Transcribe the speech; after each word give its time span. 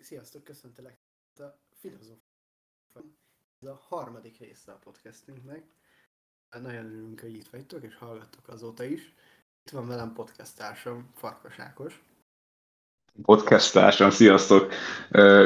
Sziasztok, 0.00 0.44
köszöntelek 0.44 0.96
a 1.38 1.42
filozófia. 1.80 2.16
Ez 3.62 3.68
a 3.68 3.80
harmadik 3.88 4.38
része 4.38 4.72
a 4.72 4.78
podcastünknek. 4.84 5.62
Nagyon 6.60 6.84
örülünk, 6.84 7.20
hogy 7.20 7.34
itt 7.34 7.48
vagytok, 7.48 7.82
és 7.82 7.96
hallgattok 7.96 8.48
azóta 8.48 8.84
is. 8.84 9.14
Itt 9.64 9.72
van 9.72 9.86
velem 9.88 10.12
podcast 10.12 10.56
társam, 10.56 11.10
Farkas 11.14 11.58
Ákos. 11.58 12.02
Podcast 13.22 13.72
társam, 13.72 14.10
sziasztok! 14.10 14.72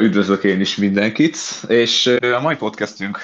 Üdvözlök 0.01 0.43
én 0.43 0.59
is 0.59 0.75
mindenkit. 0.75 1.37
És 1.67 2.07
a 2.07 2.41
mai 2.41 2.55
podcastünk 2.55 3.17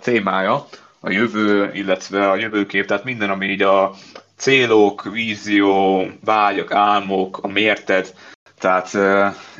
témája 0.00 0.66
a 1.00 1.10
jövő, 1.10 1.72
illetve 1.72 2.30
a 2.30 2.36
jövőkép, 2.36 2.86
tehát 2.86 3.04
minden, 3.04 3.30
ami 3.30 3.46
így 3.46 3.62
a 3.62 3.94
célok, 4.36 5.02
vízió, 5.04 6.04
vágyak, 6.20 6.72
álmok, 6.72 7.38
a 7.38 7.48
mérted, 7.48 8.14
tehát 8.64 8.94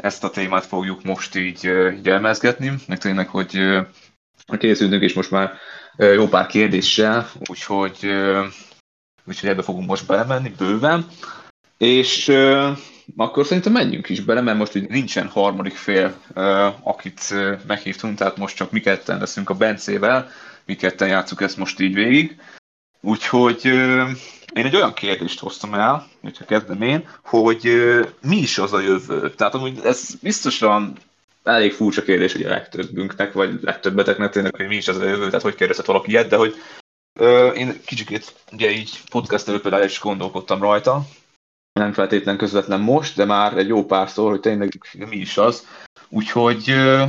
ezt 0.00 0.24
a 0.24 0.30
témát 0.30 0.66
fogjuk 0.66 1.02
most 1.02 1.34
így, 1.34 1.64
így 1.96 2.08
elmezgetni, 2.08 2.72
meg 2.86 2.98
tényleg, 2.98 3.28
hogy 3.28 3.80
készülünk 4.58 5.02
és 5.02 5.12
most 5.12 5.30
már 5.30 5.52
jó 5.96 6.28
pár 6.28 6.46
kérdéssel, 6.46 7.30
úgyhogy, 7.48 8.12
úgyhogy 9.24 9.48
ebbe 9.48 9.62
fogunk 9.62 9.86
most 9.86 10.06
belemenni 10.06 10.54
bőven. 10.58 11.06
És 11.78 12.28
akkor 13.16 13.46
szerintem 13.46 13.72
menjünk 13.72 14.08
is 14.08 14.20
bele, 14.20 14.40
mert 14.40 14.58
most 14.58 14.74
így 14.74 14.88
nincsen 14.88 15.28
harmadik 15.28 15.76
fél, 15.76 16.14
akit 16.82 17.34
meghívtunk, 17.66 18.18
tehát 18.18 18.36
most 18.36 18.56
csak 18.56 18.70
mi 18.70 18.80
ketten 18.80 19.18
leszünk 19.18 19.50
a 19.50 19.54
Bencével, 19.54 20.28
mi 20.64 20.74
ketten 20.74 21.08
játszuk 21.08 21.40
ezt 21.40 21.56
most 21.56 21.80
így 21.80 21.94
végig. 21.94 22.36
Úgyhogy 23.00 23.72
én 24.54 24.64
egy 24.64 24.76
olyan 24.76 24.94
kérdést 24.94 25.40
hoztam 25.40 25.74
el, 25.74 26.06
hogyha 26.22 26.44
kezdem 26.44 26.82
én, 26.82 27.08
hogy 27.24 27.62
mi 28.20 28.36
is 28.36 28.58
az 28.58 28.72
a 28.72 28.80
jövő? 28.80 29.30
Tehát 29.30 29.54
amúgy 29.54 29.80
ez 29.84 30.14
biztosan 30.22 30.96
elég 31.42 31.72
furcsa 31.72 32.02
kérdés 32.02 32.34
ugye 32.34 32.46
a 32.46 32.50
legtöbbünknek, 32.50 33.32
vagy 33.32 33.58
legtöbbeteknek 33.62 34.30
tényleg, 34.30 34.56
hogy 34.56 34.66
mi 34.66 34.76
is 34.76 34.88
az 34.88 34.96
a 34.98 35.04
jövő, 35.04 35.26
tehát 35.26 35.42
hogy 35.42 35.54
kérdezhet 35.54 35.86
valaki 35.86 36.10
ilyet, 36.10 36.28
de 36.28 36.36
hogy 36.36 36.54
ö, 37.18 37.48
én 37.48 37.80
kicsit 37.84 38.34
ugye 38.52 38.70
így 38.70 39.00
podcast 39.10 39.48
előtt 39.48 39.62
például 39.62 39.84
is 39.84 40.00
gondolkodtam 40.00 40.60
rajta, 40.60 41.02
nem 41.72 41.92
feltétlen 41.92 42.36
közvetlen 42.36 42.80
most, 42.80 43.16
de 43.16 43.24
már 43.24 43.58
egy 43.58 43.68
jó 43.68 43.84
párszor, 43.84 44.30
hogy 44.30 44.40
tényleg 44.40 44.80
mi 44.92 45.16
is 45.16 45.36
az. 45.36 45.66
Úgyhogy 46.08 46.70
ö, 46.70 47.04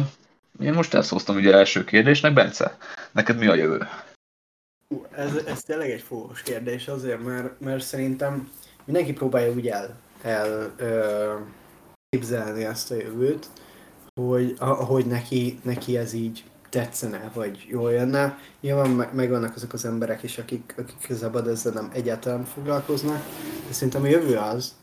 én 0.59 0.73
most 0.73 0.93
ezt 0.93 1.09
hoztam 1.09 1.35
ugye 1.35 1.53
első 1.53 1.83
kérdésnek, 1.83 2.33
Bence, 2.33 2.77
neked 3.11 3.37
mi 3.37 3.47
a 3.47 3.55
jövő? 3.55 3.87
Ez, 5.11 5.35
ez 5.45 5.63
tényleg 5.63 5.89
egy 5.89 6.01
fogós 6.01 6.41
kérdés 6.41 6.87
azért, 6.87 7.23
mert, 7.23 7.59
mert 7.59 7.83
szerintem 7.83 8.49
mindenki 8.85 9.13
próbálja 9.13 9.53
úgy 9.53 9.67
el, 9.67 9.99
el 10.21 10.73
ö, 10.77 11.33
képzelni 12.09 12.63
ezt 12.63 12.91
a 12.91 12.95
jövőt, 12.95 13.49
hogy 14.21 14.55
ahogy 14.59 15.05
neki, 15.05 15.59
neki 15.63 15.97
ez 15.97 16.13
így 16.13 16.43
tetszene, 16.69 17.31
vagy 17.33 17.65
jól 17.69 17.91
jönne. 17.91 18.37
Nyilván 18.61 18.89
meg, 18.89 19.13
megvannak 19.13 19.55
azok 19.55 19.73
az 19.73 19.85
emberek 19.85 20.23
is, 20.23 20.37
akik, 20.37 20.73
akik 20.77 21.17
szabad 21.17 21.47
ezzel 21.47 21.73
nem 21.73 21.89
egyáltalán 21.93 22.43
foglalkoznak, 22.43 23.23
de 23.67 23.73
szerintem 23.73 24.03
a 24.03 24.07
jövő 24.07 24.37
az. 24.37 24.75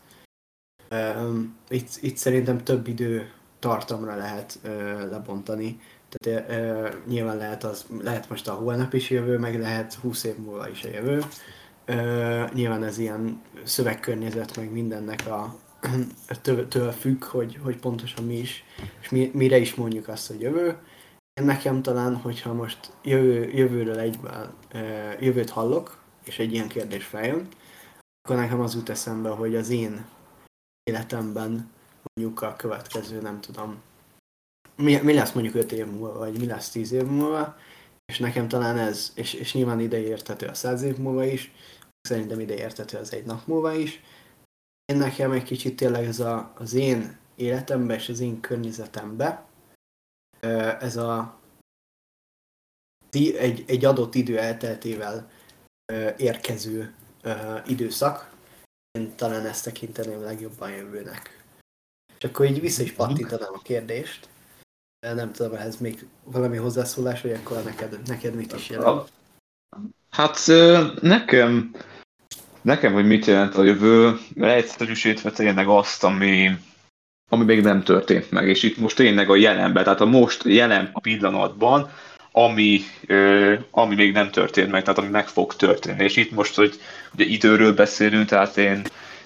Um, 0.91 1.57
itt, 1.69 1.89
itt 2.01 2.17
szerintem 2.17 2.63
több 2.63 2.87
idő 2.87 3.31
tartamra 3.59 4.15
lehet 4.15 4.59
uh, 4.63 4.71
lebontani. 5.11 5.79
Tehát 6.17 6.49
uh, 6.49 6.93
nyilván 7.07 7.37
lehet, 7.37 7.63
az, 7.63 7.85
lehet 8.01 8.29
most 8.29 8.47
a 8.47 8.53
holnap 8.53 8.93
is 8.93 9.09
jövő, 9.09 9.37
meg 9.37 9.59
lehet 9.59 9.93
20 9.93 10.23
év 10.23 10.37
múlva 10.37 10.69
is 10.69 10.83
a 10.83 10.89
jövő. 10.89 11.23
Uh, 11.87 12.53
nyilván 12.53 12.83
ez 12.83 12.97
ilyen 12.97 13.41
szövegkörnyezet, 13.63 14.57
meg 14.57 14.71
mindennek 14.71 15.27
a, 15.27 15.55
től, 16.69 16.91
függ, 16.91 17.23
hogy, 17.23 17.59
hogy 17.63 17.77
pontosan 17.77 18.25
mi 18.25 18.37
is, 18.37 18.63
és 19.01 19.09
mi, 19.09 19.31
mire 19.33 19.57
is 19.57 19.75
mondjuk 19.75 20.07
azt, 20.07 20.27
hogy 20.27 20.41
jövő. 20.41 20.77
Nekem 21.41 21.81
talán, 21.81 22.15
hogyha 22.15 22.53
most 22.53 22.91
jövő, 23.03 23.49
jövőről 23.49 23.99
egyben 23.99 24.53
jövőt 25.19 25.49
hallok, 25.49 25.97
és 26.25 26.39
egy 26.39 26.53
ilyen 26.53 26.67
kérdés 26.67 27.05
feljön, 27.05 27.47
akkor 28.21 28.35
nekem 28.35 28.59
az 28.59 28.75
jut 28.75 28.89
eszembe, 28.89 29.29
hogy 29.29 29.55
az 29.55 29.69
én 29.69 30.05
életemben 30.83 31.71
mondjuk 32.13 32.41
a 32.41 32.55
következő, 32.55 33.21
nem 33.21 33.41
tudom, 33.41 33.81
mi, 34.75 34.95
mi 34.95 35.13
lesz 35.13 35.31
mondjuk 35.31 35.55
5 35.55 35.71
év 35.71 35.85
múlva, 35.85 36.17
vagy 36.17 36.39
mi 36.39 36.45
lesz 36.45 36.69
10 36.69 36.91
év 36.91 37.03
múlva, 37.03 37.57
és 38.05 38.19
nekem 38.19 38.47
talán 38.47 38.77
ez, 38.77 39.11
és, 39.15 39.33
és 39.33 39.53
nyilván 39.53 39.79
ide 39.79 39.99
értető 39.99 40.45
a 40.45 40.53
100 40.53 40.81
év 40.81 40.97
múlva 40.97 41.23
is, 41.23 41.51
szerintem 42.01 42.39
ide 42.39 42.55
értető 42.55 42.97
az 42.97 43.13
egy 43.13 43.25
nap 43.25 43.47
múlva 43.47 43.73
is. 43.73 44.01
Én 44.85 44.97
nekem 44.97 45.31
egy 45.31 45.43
kicsit 45.43 45.75
tényleg 45.75 46.05
ez 46.05 46.19
a, 46.19 46.53
az 46.55 46.73
én 46.73 47.17
életembe 47.35 47.93
és 47.93 48.09
az 48.09 48.19
én 48.19 48.39
környezetembe, 48.39 49.45
ez 50.79 50.97
a 50.97 51.39
egy, 53.11 53.63
egy 53.67 53.85
adott 53.85 54.15
idő 54.15 54.39
elteltével 54.39 55.29
érkező 56.17 56.93
időszak, 57.67 58.31
én 58.91 59.15
talán 59.15 59.45
ezt 59.45 59.63
tekinteném 59.63 60.21
legjobban 60.21 60.71
jövőnek. 60.71 61.43
És 62.17 62.23
akkor 62.23 62.45
így 62.45 62.59
vissza 62.59 62.83
is 62.83 62.91
pattintanám 62.91 63.53
a 63.53 63.61
kérdést. 63.61 64.29
Nem 65.15 65.31
tudom, 65.31 65.53
ehhez 65.53 65.77
még 65.77 66.05
valami 66.23 66.57
hozzászólás, 66.57 67.21
vagy 67.21 67.31
akkor 67.31 67.63
neked, 67.63 67.99
neked 68.05 68.35
mit 68.35 68.53
is 68.53 68.69
jelent? 68.69 69.11
Hát 70.09 70.39
nekem, 71.01 71.71
nekem, 72.61 72.93
hogy 72.93 73.05
mit 73.05 73.25
jelent 73.25 73.55
a 73.55 73.63
jövő, 73.63 74.17
leegyszerűsítve 74.35 75.31
tényleg 75.31 75.67
azt, 75.67 76.03
ami, 76.03 76.57
ami 77.29 77.43
még 77.43 77.61
nem 77.61 77.83
történt 77.83 78.31
meg, 78.31 78.47
és 78.47 78.63
itt 78.63 78.77
most 78.77 78.95
tényleg 78.95 79.29
a 79.29 79.35
jelenben, 79.35 79.83
tehát 79.83 80.01
a 80.01 80.05
most 80.05 80.43
jelen 80.43 80.91
pillanatban, 81.01 81.91
ami, 82.31 82.81
ami 83.71 83.95
még 83.95 84.13
nem 84.13 84.31
történt 84.31 84.71
meg, 84.71 84.83
tehát 84.83 84.99
ami 84.99 85.09
meg 85.09 85.27
fog 85.27 85.55
történni. 85.55 86.03
És 86.03 86.15
itt 86.15 86.31
most, 86.31 86.55
hogy 86.55 86.79
ugye 87.13 87.25
időről 87.25 87.73
beszélünk, 87.73 88.27
tehát 88.27 88.57
én 88.57 88.81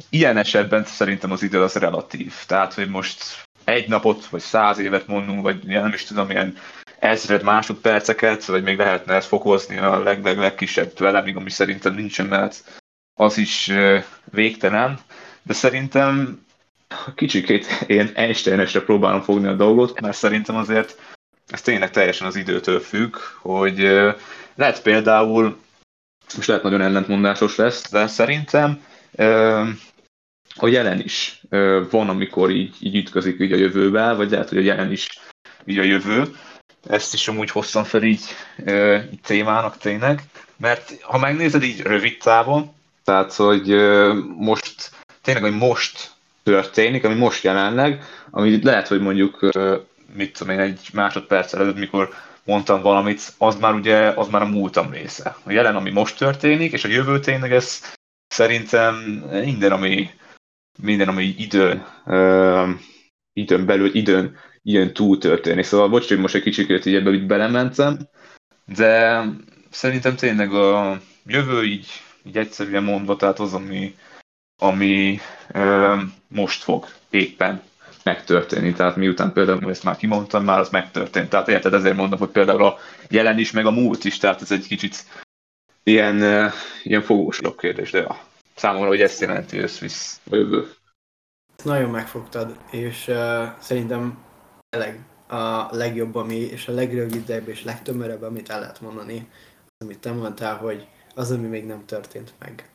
ilyen 0.10 0.38
esetben 0.38 0.84
szerintem 0.86 1.32
az 1.32 1.44
idő 1.44 1.62
az 1.62 1.74
relatív. 1.74 2.34
Tehát, 2.48 2.74
hogy 2.74 2.90
most 2.90 3.47
egy 3.68 3.88
napot, 3.88 4.26
vagy 4.26 4.42
száz 4.42 4.78
évet 4.78 5.08
mondunk, 5.08 5.42
vagy 5.42 5.64
nem 5.64 5.94
is 5.94 6.04
tudom, 6.04 6.30
ilyen 6.30 6.58
ezred 7.00 7.44
másodperceket, 7.44 8.46
vagy 8.46 8.64
még 8.64 8.78
lehetne 8.78 9.14
ezt 9.14 9.28
fokozni 9.28 9.78
a 9.78 10.04
leg, 10.04 10.24
leg, 10.24 10.38
legkisebb 10.38 11.00
velemig, 11.00 11.36
ami 11.36 11.50
szerintem 11.50 11.94
nincsen, 11.94 12.26
mert 12.26 12.82
az 13.14 13.38
is 13.38 13.72
végtelen. 14.24 15.00
De 15.44 15.54
szerintem 15.54 16.42
kicsikét 17.16 17.66
én 17.88 18.12
Einsteinesre 18.14 18.82
próbálom 18.82 19.22
fogni 19.22 19.48
a 19.48 19.54
dolgot, 19.54 20.02
mert 20.02 20.18
szerintem 20.18 20.56
azért 20.56 21.00
ez 21.48 21.62
tényleg 21.62 21.92
teljesen 21.92 22.28
az 22.28 22.36
időtől 22.36 22.80
függ, 22.80 23.16
hogy 23.42 23.78
lehet 24.56 24.82
például, 24.82 25.58
most 26.36 26.48
lehet 26.48 26.64
nagyon 26.64 26.82
ellentmondásos 26.82 27.56
lesz, 27.56 27.92
de 27.92 28.08
szerintem 28.08 28.84
a 30.58 30.68
jelen 30.68 31.00
is 31.00 31.42
van, 31.90 32.10
amikor 32.10 32.52
így, 32.52 32.76
így 32.80 32.96
ütközik 32.96 33.40
így 33.40 33.52
a 33.52 33.58
jövővel, 33.58 34.16
vagy 34.16 34.30
lehet, 34.30 34.50
hogy 34.50 34.58
a 34.58 34.62
jelen 34.62 34.92
is 34.92 35.08
így 35.66 35.78
a 35.78 35.84
jövő. 35.84 36.36
Ezt 36.90 37.14
is 37.14 37.28
amúgy 37.28 37.52
hoztam 37.52 37.84
fel 37.84 38.04
így, 38.04 38.22
így 39.12 39.20
témának 39.24 39.78
tényleg, 39.78 40.22
mert 40.58 41.02
ha 41.02 41.18
megnézed 41.18 41.64
így 41.64 41.82
rövid 41.82 42.18
távon, 42.18 42.76
tehát, 43.04 43.34
hogy 43.34 43.68
most 44.38 44.92
tényleg, 45.22 45.44
hogy 45.44 45.58
most 45.58 46.12
történik, 46.44 47.04
ami 47.04 47.16
most 47.16 47.44
jelenleg, 47.44 48.04
ami 48.30 48.64
lehet, 48.64 48.88
hogy 48.88 49.02
mondjuk, 49.02 49.50
mit 50.14 50.38
tudom 50.38 50.54
én, 50.54 50.60
egy 50.60 50.90
másodperc 50.94 51.54
előtt, 51.54 51.78
mikor 51.78 52.14
mondtam 52.44 52.82
valamit, 52.82 53.34
az 53.38 53.56
már 53.56 53.74
ugye, 53.74 54.08
az 54.08 54.28
már 54.28 54.42
a 54.42 54.48
múltam 54.48 54.92
része. 54.92 55.36
A 55.44 55.52
jelen, 55.52 55.76
ami 55.76 55.92
most 55.92 56.18
történik, 56.18 56.72
és 56.72 56.84
a 56.84 56.88
jövő 56.88 57.20
tényleg 57.20 57.54
ez 57.54 57.82
szerintem 58.28 58.96
minden, 59.44 59.72
ami, 59.72 60.10
minden, 60.82 61.08
ami 61.08 61.36
időn, 61.38 61.86
uh, 62.06 62.70
időn 63.34 63.66
belül, 63.66 63.96
időn, 63.96 64.38
időn 64.64 64.94
túl 64.94 65.18
történik. 65.18 65.64
Szóval 65.64 65.90
bocs, 65.90 66.08
hogy 66.08 66.20
most 66.20 66.36
egy 66.36 66.42
kicsit 66.42 66.86
így 66.86 66.96
ebbe 66.96 67.12
így 67.12 67.26
belementem, 67.26 68.00
de 68.66 69.24
szerintem 69.70 70.16
tényleg 70.16 70.54
a 70.54 71.00
jövő 71.26 71.64
így, 71.64 71.88
így 72.24 72.38
egyszerűen 72.38 72.84
mondva, 72.84 73.16
tehát 73.16 73.40
az, 73.40 73.54
ami, 73.54 73.96
ami 74.62 75.20
ö, 75.54 75.96
most 76.28 76.64
fog 76.64 76.86
éppen 77.10 77.62
megtörténni. 78.04 78.74
Tehát 78.74 78.96
miután 78.96 79.34
például 79.34 79.70
ezt 79.70 79.84
már 79.84 79.98
kimondtam, 79.98 80.44
már 80.44 80.60
az 80.60 80.70
megtörtént. 80.70 81.30
Tehát 81.30 81.48
érted, 81.48 81.74
ezért 81.74 81.96
mondom, 81.96 82.20
hogy 82.20 82.30
például 82.30 82.64
a 82.64 82.78
jelen 83.10 83.40
is, 83.40 83.52
meg 83.52 83.66
a 83.66 83.72
múlt 83.72 84.04
is, 84.04 84.18
tehát 84.18 84.42
ez 84.42 84.52
egy 84.52 84.68
kicsit 84.68 85.06
ilyen, 85.84 86.52
ilyen 86.84 87.02
fogósabb 87.02 87.58
kérdés, 87.58 87.92
de 87.92 88.00
ja, 88.00 88.27
számomra, 88.58 88.88
hogy 88.88 89.02
ezt 89.02 89.20
jelenti 89.22 89.58
összvisz 89.58 90.22
jövő. 90.26 90.68
Nagyon 91.64 91.90
megfogtad, 91.90 92.58
és 92.72 93.08
uh, 93.08 93.44
szerintem 93.60 94.18
tényleg 94.70 95.00
a 95.28 95.76
legjobb, 95.76 96.16
ami, 96.16 96.36
és 96.36 96.68
a 96.68 96.74
legrövidebb 96.74 97.48
és 97.48 97.64
legtömörebb, 97.64 98.22
amit 98.22 98.50
el 98.50 98.60
lehet 98.60 98.82
mondani, 98.82 99.28
az, 99.66 99.86
amit 99.86 100.00
te 100.00 100.12
mondtál, 100.12 100.58
hogy 100.58 100.88
az, 101.16 101.32
ami 101.32 101.48
még 101.48 101.66
nem 101.66 101.86
történt 101.86 102.34
meg 102.40 102.70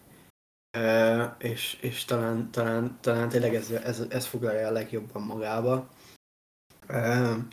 és, 1.39 1.77
és 1.81 2.05
talán, 2.05 2.51
talán, 2.51 2.99
talán 3.01 3.29
tényleg 3.29 3.55
ez, 3.55 3.71
ez, 3.85 4.03
ez 4.09 4.27
foglalja 4.27 4.69
a 4.69 4.73
legjobban 4.73 5.23
magába. 5.23 5.89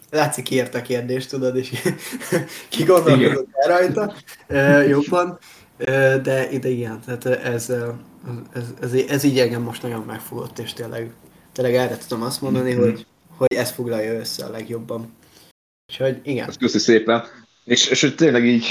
Látszik, 0.10 0.44
kiért 0.44 0.76
a 0.76 0.82
kérdést, 0.82 1.30
tudod, 1.30 1.56
és 1.56 1.70
ki 2.70 2.84
gondolkodott 2.84 3.48
el 3.52 3.68
rajta 3.78 4.14
jobban. 4.88 5.40
De 6.22 6.50
ide 6.52 6.70
igen, 6.70 7.02
tehát 7.02 7.26
ez, 7.26 7.72
ez, 8.54 8.64
ez, 8.82 8.94
ez, 8.94 9.24
így 9.24 9.40
engem 9.40 9.62
most 9.62 9.82
nagyon 9.82 10.06
megfogott, 10.06 10.60
és 10.60 10.74
tényleg, 10.74 11.12
tényleg 11.52 11.76
erre 11.76 11.98
tudom 11.98 12.24
azt 12.24 12.42
mondani, 12.42 12.74
mm-hmm. 12.74 12.82
hogy, 12.82 13.06
hogy 13.38 13.54
ez 13.54 13.72
foglalja 13.72 14.20
össze 14.20 14.46
a 14.46 14.50
legjobban. 14.50 15.18
Úgyhogy 15.92 16.20
igen. 16.24 16.48
Ezt 16.48 16.58
köszi 16.58 16.80
szépen. 16.80 17.24
És, 17.64 17.88
és 17.88 18.02
hogy 18.02 18.16
tényleg 18.16 18.46
így, 18.46 18.68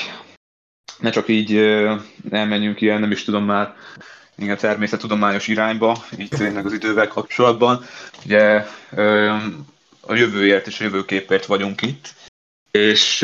ne 0.99 1.11
csak 1.11 1.29
így 1.29 1.57
elmenjünk 2.31 2.81
ilyen, 2.81 3.01
nem 3.01 3.11
is 3.11 3.25
tudom 3.25 3.45
már, 3.45 3.77
igen, 4.37 4.57
természettudományos 4.57 5.49
irányba, 5.49 6.05
így 6.19 6.29
tényleg 6.29 6.67
az 6.67 6.73
idővel 6.73 7.09
kapcsolatban. 7.09 7.85
Ugye 8.25 8.67
a 10.01 10.15
jövőért 10.15 10.67
és 10.67 10.81
a 10.81 10.85
jövőképért 10.85 11.47
vagyunk 11.47 11.83
itt, 11.83 12.15
és 12.71 13.23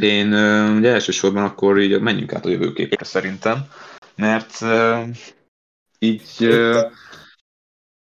én 0.00 0.32
ugye 0.76 0.92
elsősorban 0.92 1.44
akkor 1.44 1.80
így 1.80 2.00
menjünk 2.00 2.34
át 2.34 2.44
a 2.44 2.48
jövőképre 2.48 3.04
szerintem, 3.04 3.68
mert 4.20 4.60
így... 5.98 6.48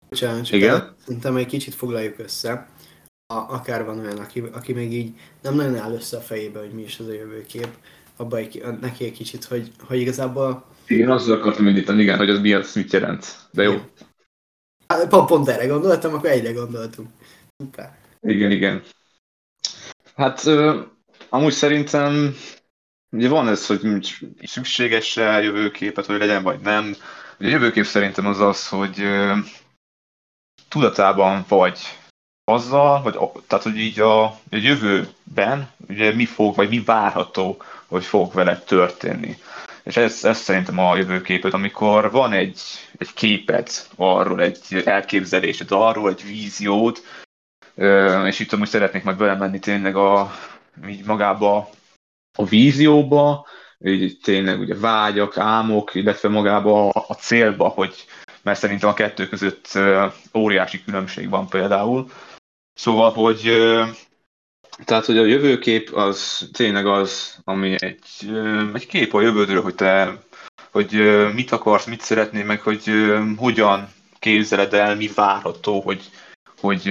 Bocsánat, 0.09 0.45
csak 0.45 0.55
igen? 0.55 0.95
szerintem 1.05 1.37
egy 1.37 1.47
kicsit 1.47 1.75
foglaljuk 1.75 2.19
össze. 2.19 2.69
A, 3.27 3.35
akár 3.35 3.85
van 3.85 3.99
olyan, 3.99 4.19
aki, 4.19 4.41
aki 4.53 4.73
még 4.73 4.93
így 4.93 5.13
nem 5.43 5.55
nagyon 5.55 5.77
áll 5.77 5.93
össze 5.93 6.17
a 6.17 6.21
fejébe, 6.21 6.59
hogy 6.59 6.73
mi 6.73 6.83
is 6.83 6.99
az 6.99 7.07
a 7.07 7.13
jövőkép, 7.13 7.69
abba 8.17 8.37
egy, 8.37 8.65
neki 8.81 9.05
egy 9.05 9.13
kicsit, 9.13 9.45
hogy, 9.45 9.73
hogy 9.87 10.01
igazából... 10.01 10.65
Én 10.87 11.09
azzal 11.09 11.39
akartam 11.39 11.67
indítani, 11.67 12.03
igen, 12.03 12.19
hogy 12.19 12.31
az 12.31 12.41
mi 12.41 12.53
az, 12.53 12.75
mit 12.75 12.93
jelent. 12.93 13.27
De 13.51 13.63
jó. 13.63 13.81
Hát, 14.87 15.09
pont, 15.09 15.27
pont 15.27 15.49
erre 15.49 15.67
gondoltam, 15.67 16.15
akkor 16.15 16.31
egyre 16.31 16.53
gondoltunk. 16.53 17.09
Szuper. 17.57 17.99
Igen, 18.21 18.51
igen. 18.51 18.83
Hát 20.15 20.45
Amúgy 21.29 21.53
szerintem 21.53 22.35
ugye 23.11 23.29
van 23.29 23.49
ez, 23.49 23.67
hogy 23.67 23.81
szükséges-e 24.43 25.43
jövőképet, 25.43 26.07
hogy 26.07 26.19
legyen, 26.19 26.43
vagy 26.43 26.61
nem. 26.61 26.95
Ugye 27.39 27.49
a 27.49 27.53
jövőkép 27.53 27.85
szerintem 27.85 28.27
az 28.27 28.41
az, 28.41 28.69
hogy 28.69 29.03
tudatában 30.69 31.45
vagy 31.49 31.79
azzal, 32.45 33.03
vagy, 33.03 33.19
tehát 33.47 33.65
hogy 33.65 33.79
így 33.79 34.01
a, 34.01 34.23
a 34.25 34.39
jövőben 34.51 35.71
ugye 35.89 36.15
mi 36.15 36.25
fog, 36.25 36.55
vagy 36.55 36.69
mi 36.69 36.81
várható, 36.81 37.63
hogy 37.87 38.05
fog 38.05 38.33
vele 38.33 38.59
történni. 38.59 39.37
És 39.83 39.97
ez, 39.97 40.25
ez 40.25 40.39
szerintem 40.39 40.79
a 40.79 40.97
jövőképet, 40.97 41.55
amikor 41.55 42.11
van 42.11 42.33
egy, 42.33 42.61
egy 42.99 43.13
képed 43.15 43.71
arról, 43.97 44.43
egy 44.43 44.83
elképzelésed 44.85 45.67
arról, 45.71 46.11
egy 46.11 46.25
víziód, 46.25 46.99
és 48.27 48.39
itt 48.39 48.53
amúgy 48.53 48.69
szeretnék 48.69 49.03
majd 49.03 49.17
belemenni 49.17 49.59
tényleg 49.59 49.97
a, 49.97 50.35
így 50.89 51.05
magába 51.05 51.71
a 52.39 52.45
vízióba, 52.45 53.47
így 53.79 54.19
tényleg 54.23 54.61
ugye 54.61 54.75
vágyak, 54.75 55.39
álmok, 55.39 55.95
illetve 55.95 56.29
magába 56.29 56.89
a, 56.89 57.05
a 57.09 57.15
célba, 57.15 57.69
hogy 57.69 58.05
mert 58.43 58.59
szerintem 58.59 58.89
a 58.89 58.95
kettő 58.95 59.29
között 59.29 59.79
óriási 60.35 60.85
különbség 60.85 61.29
van 61.29 61.49
például. 61.49 62.11
Szóval, 62.75 63.13
hogy 63.13 63.53
tehát, 64.85 65.05
hogy 65.05 65.19
a 65.19 65.25
jövőkép 65.25 65.95
az 65.95 66.49
tényleg 66.53 66.87
az, 66.87 67.39
ami 67.45 67.75
egy, 67.79 68.31
egy 68.75 68.87
kép 68.87 69.15
a 69.15 69.21
jövődről, 69.21 69.63
hogy 69.63 69.75
te 69.75 70.19
hogy 70.71 70.93
mit 71.35 71.53
akarsz, 71.53 71.87
mit 71.87 72.01
szeretnél, 72.01 72.45
meg 72.45 72.61
hogy 72.61 72.91
hogyan 73.37 73.89
képzeled 74.19 74.75
el, 74.75 74.97
mi 74.97 75.11
várható, 75.15 75.81
hogy 75.81 76.03
hogy 76.61 76.89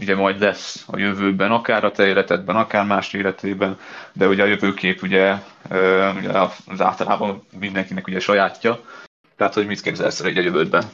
ugye 0.00 0.16
majd 0.16 0.40
lesz 0.40 0.84
a 0.86 0.98
jövőben, 0.98 1.50
akár 1.50 1.84
a 1.84 1.90
te 1.90 2.06
életedben, 2.06 2.56
akár 2.56 2.86
más 2.86 3.12
életében, 3.12 3.78
de 4.12 4.28
ugye 4.28 4.42
a 4.42 4.46
jövőkép 4.46 5.02
ugye, 5.02 5.34
ugye 6.16 6.38
az 6.66 6.80
általában 6.80 7.46
mindenkinek 7.58 8.06
ugye 8.06 8.20
sajátja, 8.20 8.80
tehát 9.36 9.54
hogy 9.54 9.66
mit 9.66 9.80
képzelsz 9.80 10.20
egy 10.20 10.38
a 10.38 10.42
jövődben. 10.42 10.84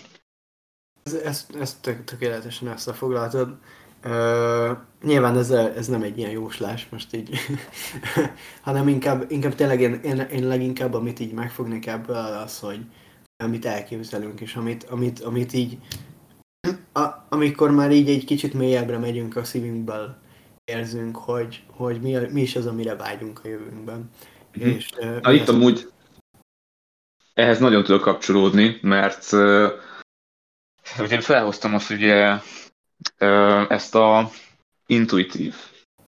Ez, 1.25 1.47
ez 1.61 1.79
tök, 1.81 2.05
tökéletesen 2.05 2.69
összefoglaltad. 2.69 3.59
Uh, 4.05 4.71
nyilván 5.03 5.37
ez, 5.37 5.51
ez 5.51 5.87
nem 5.87 6.03
egy 6.03 6.19
ilyen 6.19 6.31
jóslás 6.31 6.87
most 6.91 7.15
így, 7.15 7.39
hanem 8.61 8.89
inkább, 8.89 9.25
inkább 9.29 9.55
tényleg 9.55 9.81
én, 9.81 9.95
én, 9.95 10.19
én 10.19 10.47
leginkább 10.47 10.95
amit 10.95 11.21
így 11.21 11.33
megfognék 11.33 11.87
ebből 11.87 12.17
az, 12.17 12.59
hogy 12.59 12.81
amit 13.37 13.65
elképzelünk, 13.65 14.41
és 14.41 14.55
amit, 14.55 14.85
amit, 14.85 15.21
amit 15.21 15.53
így 15.53 15.79
a, 16.93 17.27
amikor 17.29 17.71
már 17.71 17.91
így 17.91 18.09
egy 18.09 18.25
kicsit 18.25 18.55
mélyebbre 18.55 18.99
megyünk 18.99 19.37
a 19.37 19.45
szívünkből, 19.45 20.17
érzünk, 20.65 21.17
hogy, 21.17 21.63
hogy 21.67 22.01
mi, 22.01 22.17
a, 22.17 22.29
mi 22.31 22.41
is 22.41 22.57
az, 22.57 22.67
amire 22.67 22.97
vágyunk 22.97 23.41
a 23.45 23.49
jövőnkben. 23.49 24.11
Mm. 24.59 24.69
És, 24.69 24.91
Na, 25.23 25.33
itt 25.33 25.49
amúgy 25.49 25.89
ehhez 27.35 27.59
nagyon 27.59 27.85
tudok 27.85 28.01
kapcsolódni, 28.01 28.79
mert 28.83 29.33
uh, 29.33 29.71
ugye 30.99 31.15
én 31.15 31.21
felhoztam 31.21 31.75
azt 31.75 31.91
ugye 31.91 32.33
uh, 33.21 33.65
ezt 33.69 33.95
a 33.95 34.31
intuitív 34.87 35.55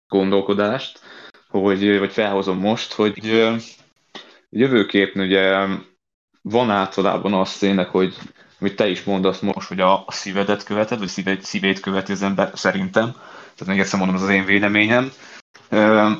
gondolkodást, 0.08 1.00
hogy, 1.48 1.98
vagy 1.98 2.12
felhozom 2.12 2.58
most, 2.58 2.92
hogy 2.92 3.18
uh, 3.24 3.60
jövőképpen 4.50 5.22
ugye 5.22 5.66
van 6.42 6.70
általában 6.70 7.34
az 7.34 7.56
tényleg, 7.56 7.88
hogy 7.88 8.16
amit 8.60 8.76
te 8.76 8.88
is 8.88 9.02
mondasz 9.02 9.40
most, 9.40 9.68
hogy 9.68 9.80
a, 9.80 10.04
szívedet 10.08 10.64
követed, 10.64 10.98
vagy 10.98 11.08
szíved, 11.08 11.42
szívét 11.42 11.80
követi 11.80 12.12
az 12.12 12.22
ember, 12.22 12.50
szerintem. 12.54 13.12
Tehát 13.54 13.66
még 13.66 13.78
egyszer 13.78 13.98
mondom, 13.98 14.16
az 14.16 14.22
az 14.22 14.28
én 14.28 14.44
véleményem. 14.44 15.12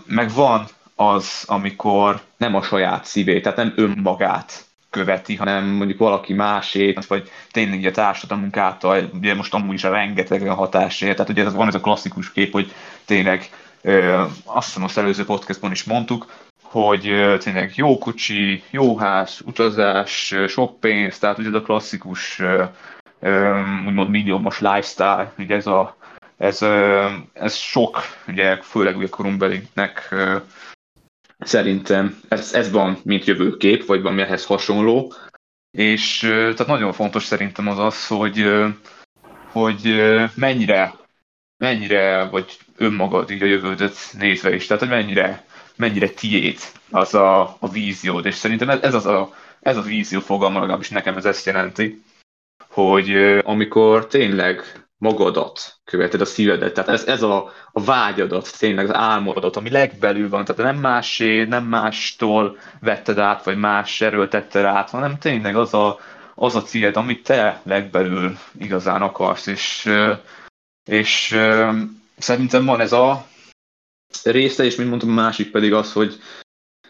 Meg 0.07 0.31
van 0.35 0.65
az, 0.95 1.45
amikor 1.47 2.21
nem 2.37 2.55
a 2.55 2.63
saját 2.63 3.05
szívét, 3.05 3.43
tehát 3.43 3.59
nem 3.59 3.73
önmagát 3.77 4.67
követi, 4.91 5.37
hanem 5.37 5.67
mondjuk 5.67 5.99
valaki 5.99 6.33
másét, 6.33 7.07
vagy 7.07 7.31
tényleg 7.51 7.85
a 7.85 7.91
társadalmunk 7.91 8.57
által, 8.57 9.11
ugye 9.15 9.35
most 9.35 9.55
amúgy 9.55 9.75
is 9.75 9.85
a 9.85 9.91
rengeteg 9.91 10.47
a 10.47 10.55
hatásért, 10.55 11.17
tehát 11.17 11.31
ugye 11.31 11.45
ez 11.45 11.55
van 11.55 11.69
ez 11.69 11.75
a 11.75 11.81
klasszikus 11.81 12.33
kép, 12.33 12.53
hogy 12.53 12.73
tényleg 13.05 13.51
azt 14.45 14.67
hiszem 14.67 14.85
az 14.85 14.99
előző 14.99 15.25
podcastban 15.25 15.71
is 15.71 15.85
mondtuk, 15.85 16.48
hogy 16.71 17.01
tényleg 17.39 17.73
jó 17.75 17.99
kocsi, 17.99 18.63
jó 18.71 18.97
ház, 18.97 19.41
utazás, 19.45 20.35
sok 20.47 20.81
pénz, 20.81 21.19
tehát 21.19 21.39
ugye 21.39 21.49
ez 21.49 21.55
a 21.55 21.63
klasszikus 21.63 22.43
úgymond 23.87 24.11
milliómos 24.11 24.61
lifestyle, 24.61 25.33
ugye 25.39 25.55
ez 25.55 25.67
a 25.67 25.97
ez, 26.37 26.63
ez 27.33 27.55
sok, 27.55 27.99
ugye 28.29 28.57
főleg 28.63 28.97
ugye 28.97 29.09
korunkbelinek 29.09 30.15
szerintem 31.39 32.21
ez, 32.29 32.55
ez 32.55 32.71
van, 32.71 32.99
mint 33.05 33.25
jövőkép, 33.25 33.87
vagy 33.87 34.03
valami 34.03 34.23
ehhez 34.23 34.47
hasonló, 34.47 35.13
és 35.71 36.19
tehát 36.19 36.67
nagyon 36.67 36.93
fontos 36.93 37.25
szerintem 37.25 37.69
az 37.69 37.79
az, 37.79 38.07
hogy, 38.07 38.47
hogy 39.53 40.03
mennyire, 40.35 40.95
mennyire 41.57 42.25
vagy 42.25 42.59
önmagad 42.77 43.31
így 43.31 43.43
a 43.43 43.47
jövődet 43.47 43.97
nézve 44.19 44.55
is, 44.55 44.67
tehát 44.67 44.83
hogy 44.83 44.93
mennyire 44.93 45.45
mennyire 45.79 46.09
tiéd 46.09 46.59
az 46.91 47.15
a, 47.15 47.57
a 47.59 47.69
víziód, 47.69 48.27
és 48.27 48.35
szerintem 48.35 48.71
ez, 48.71 48.81
ez, 48.81 48.95
az 48.95 49.07
a, 49.07 49.35
ez 49.61 49.77
a 49.77 49.83
vízió 49.83 50.21
fogalma, 50.21 50.61
legalábbis 50.61 50.89
nekem 50.89 51.17
ez 51.17 51.25
ezt 51.25 51.47
jelenti, 51.47 52.03
hogy 52.69 53.41
amikor 53.45 54.07
tényleg 54.07 54.63
magadat 54.99 55.81
követed, 55.85 56.21
a 56.21 56.25
szívedet, 56.25 56.75
tehát 56.75 56.91
ez, 56.91 57.05
ez 57.05 57.23
a, 57.23 57.53
a 57.73 57.85
vágyadat, 57.85 58.59
tényleg 58.59 58.85
az 58.85 58.95
álmodat, 58.95 59.57
ami 59.57 59.71
legbelül 59.71 60.29
van, 60.29 60.45
tehát 60.45 60.73
nem 60.73 60.81
másé, 60.81 61.45
nem 61.45 61.65
mástól 61.65 62.59
vetted 62.81 63.19
át, 63.19 63.45
vagy 63.45 63.57
más 63.57 64.01
erőltetted 64.01 64.65
át, 64.65 64.91
hanem 64.91 65.19
tényleg 65.19 65.57
az 65.57 65.75
a, 65.75 65.99
az 66.35 66.57
a 66.57 66.63
cél, 66.63 66.91
amit 66.95 67.23
te 67.23 67.61
legbelül 67.63 68.39
igazán 68.59 69.03
akarsz, 69.03 69.47
és, 69.47 69.91
és 70.85 71.37
szerintem 72.19 72.65
van 72.65 72.81
ez 72.81 72.93
a 72.93 73.27
része, 74.23 74.65
és 74.65 74.77
mint 74.77 74.89
mondtam, 74.89 75.11
a 75.11 75.13
másik 75.13 75.51
pedig 75.51 75.73
az, 75.73 75.93
hogy 75.93 76.19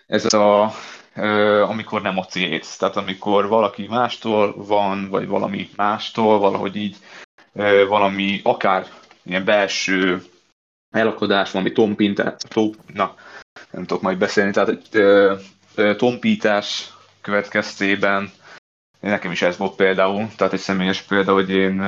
ez 0.07 0.35
a, 0.35 0.73
amikor 1.63 2.03
nem 2.03 2.19
a 2.19 2.27
tehát 2.79 2.97
amikor 2.97 3.49
valaki 3.49 3.87
mástól 3.89 4.65
van, 4.65 5.09
vagy 5.09 5.27
valami 5.27 5.69
mástól, 5.77 6.39
valahogy 6.39 6.77
így 6.77 6.97
valami 7.89 8.41
akár 8.45 8.87
ilyen 9.23 9.45
belső 9.45 10.23
elakadás, 10.91 11.51
valami 11.51 11.73
tompintás, 11.73 12.35
top, 12.49 12.77
na, 12.93 13.15
nem 13.71 13.85
tudok 13.85 14.03
majd 14.03 14.19
beszélni, 14.19 14.53
tehát 14.53 14.69
egy 14.69 15.97
tompítás 15.97 16.93
következtében 17.21 18.33
nekem 19.01 19.31
is 19.31 19.43
ez 19.43 19.57
volt 19.57 19.77
például, 19.77 20.29
tehát 20.37 20.53
egy 20.53 20.59
személyes 20.61 21.03
példa, 21.03 21.33
hogy 21.33 21.51
én, 21.51 21.83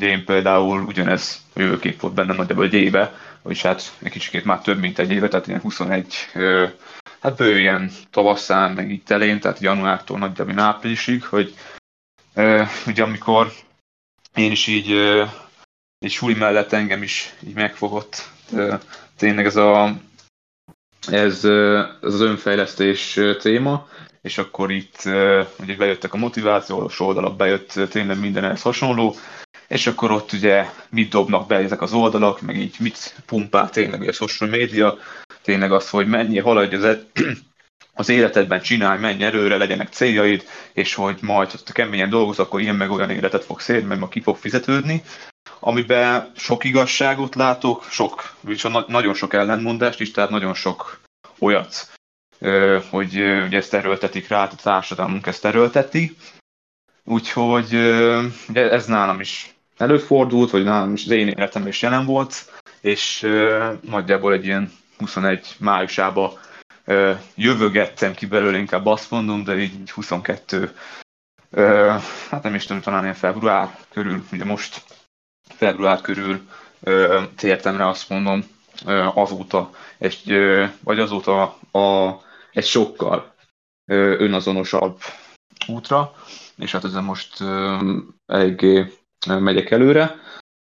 én 0.00 0.24
például 0.24 0.82
ugyanez 0.82 1.42
a 1.54 1.60
jövőkép 1.60 2.00
volt 2.00 2.14
bennem 2.14 2.36
nagyjából 2.36 2.64
egy 2.64 2.74
éve, 2.74 3.14
vagyis 3.42 3.62
hát 3.62 3.92
egy 4.02 4.10
kicsikét 4.10 4.44
már 4.44 4.60
több, 4.60 4.78
mint 4.78 4.98
egy 4.98 5.10
éve, 5.10 5.28
tehát 5.28 5.46
ilyen 5.46 5.60
21, 5.60 6.14
hát 7.20 7.36
bő 7.36 7.58
ilyen 7.58 7.90
tavaszán, 8.10 8.72
meg 8.72 8.90
itt 8.90 9.10
elén, 9.10 9.40
tehát 9.40 9.58
januártól 9.58 10.18
nagyjából 10.18 10.58
áprilisig, 10.58 11.24
hogy 11.24 11.54
ugye 12.86 13.02
amikor 13.02 13.52
én 14.34 14.50
is 14.50 14.66
így 14.66 14.90
egy 15.98 16.10
suli 16.10 16.34
mellett 16.34 16.72
engem 16.72 17.02
is 17.02 17.34
így 17.46 17.54
megfogott. 17.54 18.30
Tényleg 19.16 19.46
ez 19.46 19.56
a 19.56 19.96
ez, 21.06 21.44
az 22.00 22.20
önfejlesztés 22.20 23.20
téma, 23.40 23.88
és 24.22 24.38
akkor 24.38 24.70
itt 24.70 25.02
ugye 25.58 25.76
bejöttek 25.76 26.14
a 26.14 26.16
motivációs 26.16 27.00
oldalak, 27.00 27.36
bejött 27.36 27.72
tényleg 27.90 28.20
minden 28.20 28.56
hasonló, 28.56 29.16
és 29.68 29.86
akkor 29.86 30.10
ott 30.10 30.32
ugye 30.32 30.66
mit 30.90 31.10
dobnak 31.10 31.46
be 31.46 31.56
ezek 31.56 31.82
az 31.82 31.92
oldalak, 31.92 32.40
meg 32.40 32.56
így 32.56 32.76
mit 32.78 33.14
pumpál 33.26 33.70
tényleg 33.70 34.08
a 34.08 34.12
social 34.12 34.50
media, 34.50 34.98
tényleg 35.42 35.72
az, 35.72 35.90
hogy 35.90 36.06
mennyi 36.06 36.38
haladj 36.38 36.74
az, 36.74 36.84
e- 36.84 37.06
az 37.94 38.08
életedben 38.08 38.60
csinálj, 38.60 39.00
menj 39.00 39.24
erőre, 39.24 39.56
legyenek 39.56 39.92
céljaid, 39.92 40.44
és 40.72 40.94
hogy 40.94 41.18
majd, 41.20 41.50
ha 41.50 41.72
keményen 41.72 42.10
dolgoz, 42.10 42.38
akkor 42.38 42.60
ilyen 42.60 42.76
meg 42.76 42.90
olyan 42.90 43.10
életet 43.10 43.44
fogsz 43.44 43.68
élni, 43.68 43.84
mert 43.84 44.00
ma 44.00 44.08
ki 44.08 44.20
fog 44.20 44.36
fizetődni, 44.36 45.02
amiben 45.66 46.32
sok 46.36 46.64
igazságot 46.64 47.34
látok, 47.34 47.84
sok, 47.90 48.34
viszont 48.40 48.86
nagyon 48.86 49.14
sok 49.14 49.34
ellentmondást 49.34 50.00
is, 50.00 50.10
tehát 50.10 50.30
nagyon 50.30 50.54
sok 50.54 51.00
olyat, 51.38 51.92
hogy 52.90 53.14
ugye 53.20 53.56
ezt 53.56 53.74
erőltetik 53.74 54.28
rá, 54.28 54.42
a 54.42 54.48
társadalmunk 54.62 55.26
ezt 55.26 55.44
erőlteti. 55.44 56.16
Úgyhogy 57.04 57.74
ugye 58.48 58.70
ez 58.70 58.86
nálam 58.86 59.20
is 59.20 59.54
előfordult, 59.76 60.50
vagy 60.50 60.64
nálam 60.64 60.92
is 60.92 61.04
az 61.04 61.10
én 61.10 61.28
életemben 61.28 61.70
is 61.70 61.82
jelen 61.82 62.06
volt, 62.06 62.62
és 62.80 63.20
nagyjából 63.80 64.32
egy 64.32 64.44
ilyen 64.44 64.72
21 64.98 65.56
májusába 65.58 66.38
jövögettem 67.34 68.14
ki 68.14 68.26
belőle, 68.26 68.58
inkább 68.58 68.86
azt 68.86 69.10
mondom, 69.10 69.44
de 69.44 69.58
így 69.58 69.90
22 69.90 70.76
hát 72.30 72.42
nem 72.42 72.54
is 72.54 72.66
tudom, 72.66 72.82
talán 72.82 73.02
ilyen 73.02 73.14
február 73.14 73.78
körül, 73.90 74.24
ugye 74.32 74.44
most 74.44 74.82
február 75.48 76.00
körül 76.00 76.48
tértem 77.36 77.76
rá, 77.76 77.88
azt 77.88 78.08
mondom, 78.08 78.44
azóta, 79.14 79.70
egy, 79.98 80.34
vagy 80.80 80.98
azóta 81.00 81.58
a, 81.72 82.20
egy 82.52 82.64
sokkal 82.64 83.34
önazonosabb 83.86 84.98
útra, 85.66 86.14
és 86.56 86.72
hát 86.72 86.84
ezen 86.84 87.04
most 87.04 87.40
eléggé 88.26 88.92
megyek 89.26 89.70
előre. 89.70 90.14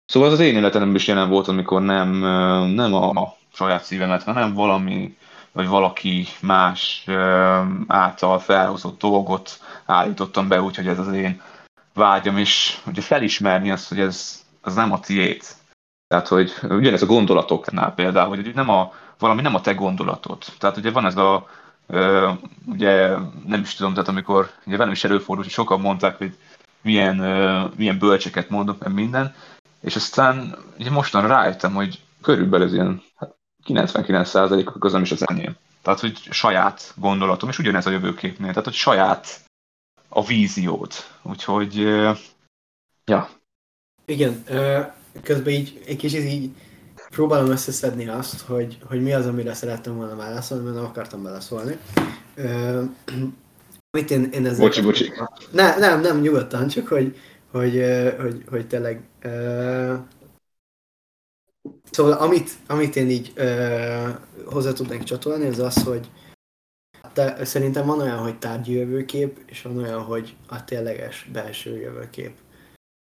Szóval 0.06 0.28
az, 0.28 0.34
az 0.34 0.46
én 0.46 0.56
életemben 0.56 0.96
is 0.96 1.08
jelen 1.08 1.30
volt, 1.30 1.48
amikor 1.48 1.82
nem, 1.82 2.10
nem 2.74 2.94
a 2.94 3.36
saját 3.54 3.84
szívemet, 3.84 4.24
hanem 4.24 4.54
valami, 4.54 5.18
vagy 5.52 5.68
valaki 5.68 6.28
más 6.42 7.04
által 7.88 8.40
felhozott 8.40 9.00
dolgot 9.00 9.60
állítottam 9.86 10.48
be, 10.48 10.62
úgyhogy 10.62 10.88
ez 10.88 11.00
az 11.00 11.14
én 11.14 11.42
vágyam, 11.94 12.38
és 12.38 12.78
ugye 12.86 13.02
felismerni 13.02 13.72
azt, 13.72 13.90
hogy 13.90 14.00
ez 14.00 14.45
az 14.66 14.76
nem 14.76 14.92
a 14.92 15.00
tiéd. 15.00 15.44
Tehát, 16.08 16.28
hogy 16.28 16.54
ugyanez 16.70 17.02
a 17.02 17.06
gondolatoknál 17.06 17.94
például, 17.94 18.36
hogy 18.36 18.54
nem 18.54 18.70
a, 18.70 18.94
valami 19.20 19.42
nem 19.42 19.56
a 19.56 19.62
te 19.62 19.74
gondolatod. 19.74 20.44
Tehát 20.60 20.78
ugye 20.78 20.92
van 20.92 21.06
ez 21.06 21.18
a, 21.18 21.48
ugye 22.66 23.18
nem 23.46 23.62
is 23.62 23.76
tudom, 23.76 23.94
tehát 23.94 24.08
amikor 24.08 24.52
ugye 24.66 24.78
velem 24.78 24.94
is 24.94 25.04
előfordult, 25.04 25.46
hogy 25.46 25.56
sokan 25.56 25.80
mondták, 25.80 26.18
hogy 26.18 26.38
milyen, 26.82 27.20
ö, 27.20 27.66
milyen 27.76 28.00
bölcseket 28.00 28.50
mondok, 28.50 28.80
meg 28.80 28.94
minden, 28.94 29.36
és 29.80 29.96
aztán 29.96 30.56
ugye 30.80 30.90
mostan 30.90 31.28
rájöttem, 31.28 31.74
hogy 31.74 32.00
körülbelül 32.22 32.74
ilyen 32.74 33.02
hát 33.16 33.36
99%-ok 33.66 34.84
az 34.84 34.92
nem 34.92 35.02
is 35.02 35.12
az 35.12 35.28
enyém. 35.30 35.56
Tehát, 35.82 36.00
hogy 36.00 36.20
saját 36.30 36.94
gondolatom, 36.96 37.50
és 37.50 37.60
ugyanez 37.60 37.86
a 37.86 37.90
jövőképnél, 37.92 38.50
tehát, 38.50 38.64
hogy 38.64 38.74
saját 38.74 39.42
a 40.10 40.26
víziót. 40.26 41.12
Úgyhogy, 41.22 41.76
ja. 43.06 43.30
Igen, 44.06 44.44
közben 45.24 45.54
így 45.54 45.82
egy 45.86 45.96
kicsit 45.96 46.24
így 46.24 46.50
próbálom 47.10 47.50
összeszedni 47.50 48.08
azt, 48.08 48.42
hogy, 48.42 48.78
hogy 48.88 49.02
mi 49.02 49.14
az, 49.14 49.26
amire 49.26 49.54
szerettem 49.54 49.96
volna 49.96 50.16
válaszolni, 50.16 50.64
mert 50.64 50.76
nem 50.76 50.86
akartam 50.86 51.24
beleszólni. 51.24 51.78
Amit 53.92 54.12
én, 54.12 54.30
én 54.34 54.46
ezzel... 54.46 54.66
Bocsi, 54.66 54.82
bocsi. 54.82 55.12
Ne, 55.52 55.78
nem, 55.78 56.02
nem, 56.02 56.22
nyugodtan, 56.22 56.68
csak 56.68 56.88
hogy, 56.88 57.18
hogy, 57.52 57.84
hogy, 58.20 58.44
hogy 58.50 58.68
tényleg... 58.68 59.04
Szóval 61.92 62.12
amit, 62.12 62.50
amit 62.68 62.96
én 62.96 63.10
így 63.10 63.34
hozzá 64.46 64.72
tudnék 64.72 65.04
csatolni, 65.04 65.48
az 65.48 65.60
az, 65.60 65.84
hogy 65.84 66.10
de 67.14 67.46
szerintem 67.46 67.86
van 67.86 68.00
olyan, 68.00 68.18
hogy 68.18 68.40
tárgyi 68.40 68.74
jövőkép, 68.74 69.40
és 69.46 69.62
van 69.62 69.78
olyan, 69.78 70.02
hogy 70.02 70.36
a 70.48 70.64
tényleges 70.64 71.30
belső 71.34 71.80
jövőkép. 71.80 72.38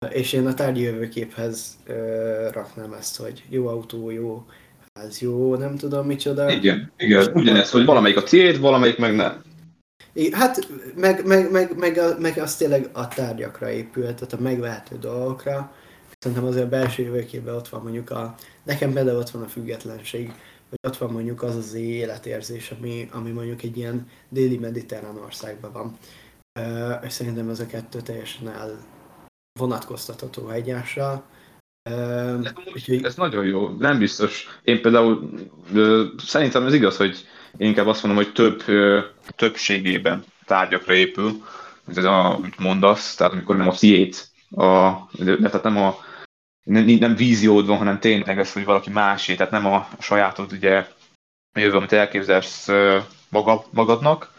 És 0.09 0.33
én 0.33 0.47
a 0.47 0.53
tárgyi 0.53 0.81
jövőképhez 0.81 1.77
ö, 1.85 2.47
raknám 2.51 2.93
ezt, 2.93 3.17
hogy 3.17 3.43
jó 3.49 3.67
autó, 3.67 4.09
jó 4.09 4.45
ház, 4.93 5.19
jó, 5.19 5.55
nem 5.55 5.77
tudom 5.77 6.05
micsoda. 6.05 6.51
Igen, 6.51 6.91
igen, 6.97 7.31
ugyanez, 7.33 7.71
hogy 7.71 7.85
valamelyik 7.85 8.17
a 8.17 8.23
tiéd, 8.23 8.59
valamelyik 8.59 8.97
meg 8.97 9.15
nem. 9.15 9.43
Hát, 10.31 10.67
meg, 10.95 11.25
meg, 11.25 11.51
meg, 11.51 11.77
meg, 11.77 11.99
meg 12.19 12.37
az 12.37 12.55
tényleg 12.55 12.89
a 12.91 13.07
tárgyakra 13.07 13.71
épül, 13.71 14.03
tehát 14.03 14.33
a 14.33 14.41
megvehető 14.41 14.97
dolgokra. 14.97 15.75
Szerintem 16.19 16.47
azért 16.47 16.65
a 16.65 16.69
belső 16.69 17.03
jövőképben 17.03 17.55
ott 17.55 17.67
van 17.67 17.81
mondjuk 17.81 18.09
a, 18.09 18.35
nekem 18.63 18.93
például 18.93 19.17
ott 19.17 19.29
van 19.29 19.43
a 19.43 19.47
függetlenség, 19.47 20.27
vagy 20.69 20.91
ott 20.91 20.97
van 20.97 21.11
mondjuk 21.11 21.43
az 21.43 21.55
az 21.55 21.73
életérzés, 21.73 22.73
ami, 22.79 23.09
ami 23.11 23.29
mondjuk 23.29 23.63
egy 23.63 23.77
ilyen 23.77 24.07
déli 24.29 24.57
mediterrán 24.57 25.17
országban 25.17 25.71
van. 25.71 25.97
És 27.03 27.11
szerintem 27.11 27.49
ez 27.49 27.59
a 27.59 27.65
kettő 27.65 28.01
teljesen 28.01 28.49
el, 28.49 28.79
vonatkoztatható 29.59 30.49
egymásra. 30.49 31.23
Ez 33.01 33.15
nagyon 33.15 33.45
jó, 33.45 33.69
nem 33.69 33.97
biztos. 33.97 34.59
Én 34.63 34.81
például 34.81 35.29
szerintem 36.17 36.65
ez 36.65 36.73
igaz, 36.73 36.97
hogy 36.97 37.27
én 37.57 37.67
inkább 37.67 37.87
azt 37.87 38.03
mondom, 38.03 38.23
hogy 38.23 38.33
több 38.33 38.63
többségében 39.35 40.23
tárgyakra 40.45 40.93
épül, 40.93 41.31
ez 41.87 42.03
a, 42.03 42.35
amit 42.35 42.59
mondasz, 42.59 43.15
tehát 43.15 43.33
amikor 43.33 43.57
nem 43.57 43.67
a 43.67 43.75
tiét, 43.75 44.29
a, 44.49 44.91
de, 45.11 45.35
tehát 45.35 45.63
nem 45.63 45.77
a 45.77 45.97
nem, 46.63 46.85
nem 46.85 47.15
víziód 47.15 47.65
van, 47.65 47.77
hanem 47.77 47.99
tényleg 47.99 48.39
ez, 48.39 48.53
hogy 48.53 48.65
valaki 48.65 48.89
másé, 48.89 49.35
tehát 49.35 49.51
nem 49.51 49.65
a 49.65 49.87
sajátod, 49.99 50.51
ugye, 50.51 50.87
jövő, 51.53 51.75
amit 51.77 51.91
elképzelsz 51.91 52.67
maga, 53.29 53.65
magadnak, 53.69 54.31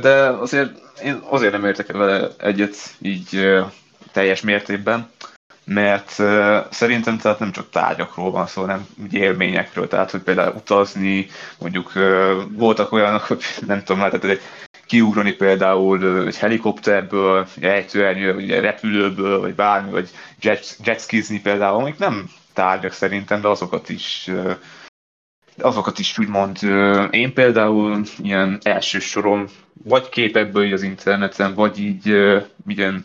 de 0.00 0.28
azért 0.28 0.78
én 1.02 1.20
azért 1.28 1.52
nem 1.52 1.64
értek 1.64 1.92
vele 1.92 2.28
egyet 2.38 2.76
így 2.98 3.48
teljes 4.12 4.40
mértékben, 4.40 5.10
mert 5.64 6.10
szerintem 6.70 7.18
tehát 7.18 7.38
nem 7.38 7.52
csak 7.52 7.70
tárgyakról 7.70 8.30
van 8.30 8.46
szó, 8.46 8.60
hanem 8.60 8.86
élményekről, 9.10 9.88
tehát 9.88 10.10
hogy 10.10 10.20
például 10.20 10.54
utazni, 10.54 11.26
mondjuk 11.58 11.92
voltak 12.50 12.92
olyanok, 12.92 13.22
hogy 13.22 13.42
nem 13.66 13.78
tudom, 13.78 13.98
lehetett 13.98 14.24
egy 14.24 14.40
kiugrani 14.86 15.32
például 15.32 16.26
egy 16.26 16.38
helikopterből, 16.38 17.46
egy 17.56 17.64
ejtőernyő, 17.64 18.34
vagy 18.34 18.50
repülőből, 18.50 19.40
vagy 19.40 19.54
bármi, 19.54 19.90
vagy 19.90 20.10
jet, 20.40 20.76
jetskizni 20.84 21.40
például, 21.40 21.80
amik 21.80 21.98
nem 21.98 22.30
tárgyak 22.52 22.92
szerintem, 22.92 23.40
de 23.40 23.48
azokat 23.48 23.88
is 23.88 24.30
azokat 25.62 25.98
is 25.98 26.18
úgymond 26.18 26.62
én 27.10 27.32
például 27.32 28.02
ilyen 28.22 28.58
első 28.62 28.98
soron 28.98 29.48
vagy 29.84 30.08
képekből 30.08 30.72
az 30.72 30.82
interneten, 30.82 31.54
vagy 31.54 31.78
így 31.78 32.06
ilyen 32.66 33.04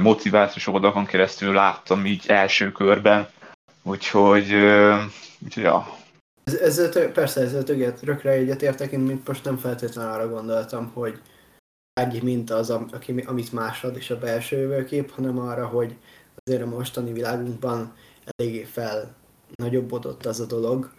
motivációs 0.00 0.66
oldalon 0.66 1.04
keresztül 1.04 1.52
láttam 1.52 2.06
így 2.06 2.24
első 2.26 2.72
körben, 2.72 3.28
úgyhogy, 3.82 4.52
úgyhogy 5.44 5.62
ja. 5.62 5.96
Ez, 6.44 6.54
ezzel, 6.54 7.12
persze 7.12 7.40
ezzel 7.40 7.62
tökéletes 7.62 8.24
egyetértek, 8.24 8.92
én 8.92 9.00
mint 9.00 9.28
most 9.28 9.44
nem 9.44 9.56
feltétlenül 9.56 10.12
arra 10.12 10.28
gondoltam, 10.28 10.90
hogy 10.94 11.20
tárgyi 11.92 12.20
mint 12.22 12.50
az, 12.50 12.70
aki, 12.70 13.24
amit 13.26 13.52
másod 13.52 13.96
és 13.96 14.10
a 14.10 14.18
belső 14.18 14.56
jövőkép, 14.56 15.10
hanem 15.10 15.38
arra, 15.38 15.66
hogy 15.66 15.96
azért 16.44 16.62
a 16.62 16.66
mostani 16.66 17.12
világunkban 17.12 17.94
eléggé 18.24 18.62
fel 18.62 19.14
nagyobbodott 19.54 20.26
az 20.26 20.40
a 20.40 20.46
dolog, 20.46 20.90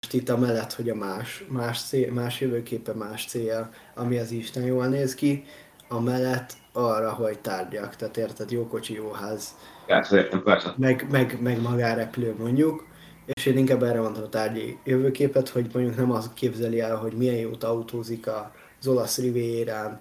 most 0.00 0.14
itt 0.14 0.28
a 0.28 0.38
mellett, 0.38 0.72
hogy 0.72 0.90
a 0.90 0.94
más, 0.94 1.44
más, 1.48 1.82
cél, 1.82 2.12
más 2.12 2.40
jövőképe, 2.40 2.92
más 2.92 3.26
célja, 3.26 3.70
ami 3.94 4.18
az 4.18 4.30
Isten 4.30 4.62
jól 4.62 4.86
néz 4.86 5.14
ki, 5.14 5.44
amellett 5.92 6.52
arra, 6.72 7.12
hogy 7.12 7.38
tárgyak, 7.38 7.96
tehát 7.96 8.16
érted, 8.16 8.50
jó 8.50 8.66
kocsi, 8.66 8.94
jó 8.94 9.10
ház, 9.10 9.56
persze, 9.86 10.16
értem, 10.16 10.42
persze. 10.42 10.74
Meg, 10.76 11.06
meg, 11.10 11.38
meg 11.40 11.60
magárepülő 11.60 12.34
mondjuk, 12.38 12.86
és 13.26 13.46
én 13.46 13.56
inkább 13.56 13.82
erre 13.82 14.00
mondtam 14.00 14.22
a 14.22 14.28
tárgyi 14.28 14.78
jövőképet, 14.84 15.48
hogy 15.48 15.70
mondjuk 15.72 15.96
nem 15.96 16.10
az 16.10 16.30
képzeli 16.34 16.80
el, 16.80 16.96
hogy 16.96 17.12
milyen 17.12 17.36
jót 17.36 17.64
autózik 17.64 18.26
az 18.26 18.86
olasz 18.86 19.18
rivérán, 19.18 20.00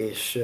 és 0.00 0.38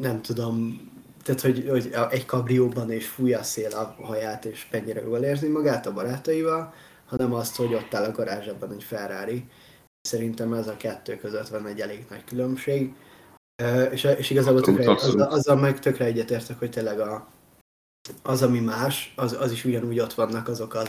nem 0.00 0.22
tudom, 0.22 0.80
tehát 1.24 1.40
hogy, 1.40 1.66
hogy 1.68 1.94
egy 2.10 2.26
kabrióban 2.26 2.90
és 2.90 3.08
fúj 3.08 3.34
a 3.34 3.42
szél 3.42 3.72
a 3.72 4.02
haját, 4.02 4.44
és 4.44 4.66
mennyire 4.70 5.00
jól 5.00 5.18
érzi 5.18 5.48
magát 5.48 5.86
a 5.86 5.92
barátaival, 5.92 6.72
hanem 7.06 7.32
azt, 7.32 7.56
hogy 7.56 7.74
ott 7.74 7.94
áll 7.94 8.04
a 8.04 8.12
garázsában 8.12 8.72
egy 8.72 8.82
Ferrari. 8.82 9.44
Szerintem 10.08 10.52
ez 10.52 10.68
a 10.68 10.76
kettő 10.76 11.16
között 11.16 11.48
van 11.48 11.66
egy 11.66 11.80
elég 11.80 12.06
nagy 12.10 12.24
különbség. 12.24 12.94
És, 13.90 14.04
és 14.04 14.30
igazából 14.30 14.60
tökre, 14.60 14.90
azzal, 14.90 15.20
azzal 15.20 15.56
meg 15.56 15.80
tökre 15.80 16.04
egyetértek, 16.04 16.58
hogy 16.58 16.70
tényleg 16.70 17.00
a, 17.00 17.28
az, 18.22 18.42
ami 18.42 18.60
más, 18.60 19.12
az, 19.16 19.36
az 19.40 19.52
is 19.52 19.64
ugyanúgy 19.64 20.00
ott 20.00 20.14
vannak 20.14 20.48
azok 20.48 20.74
az 20.74 20.88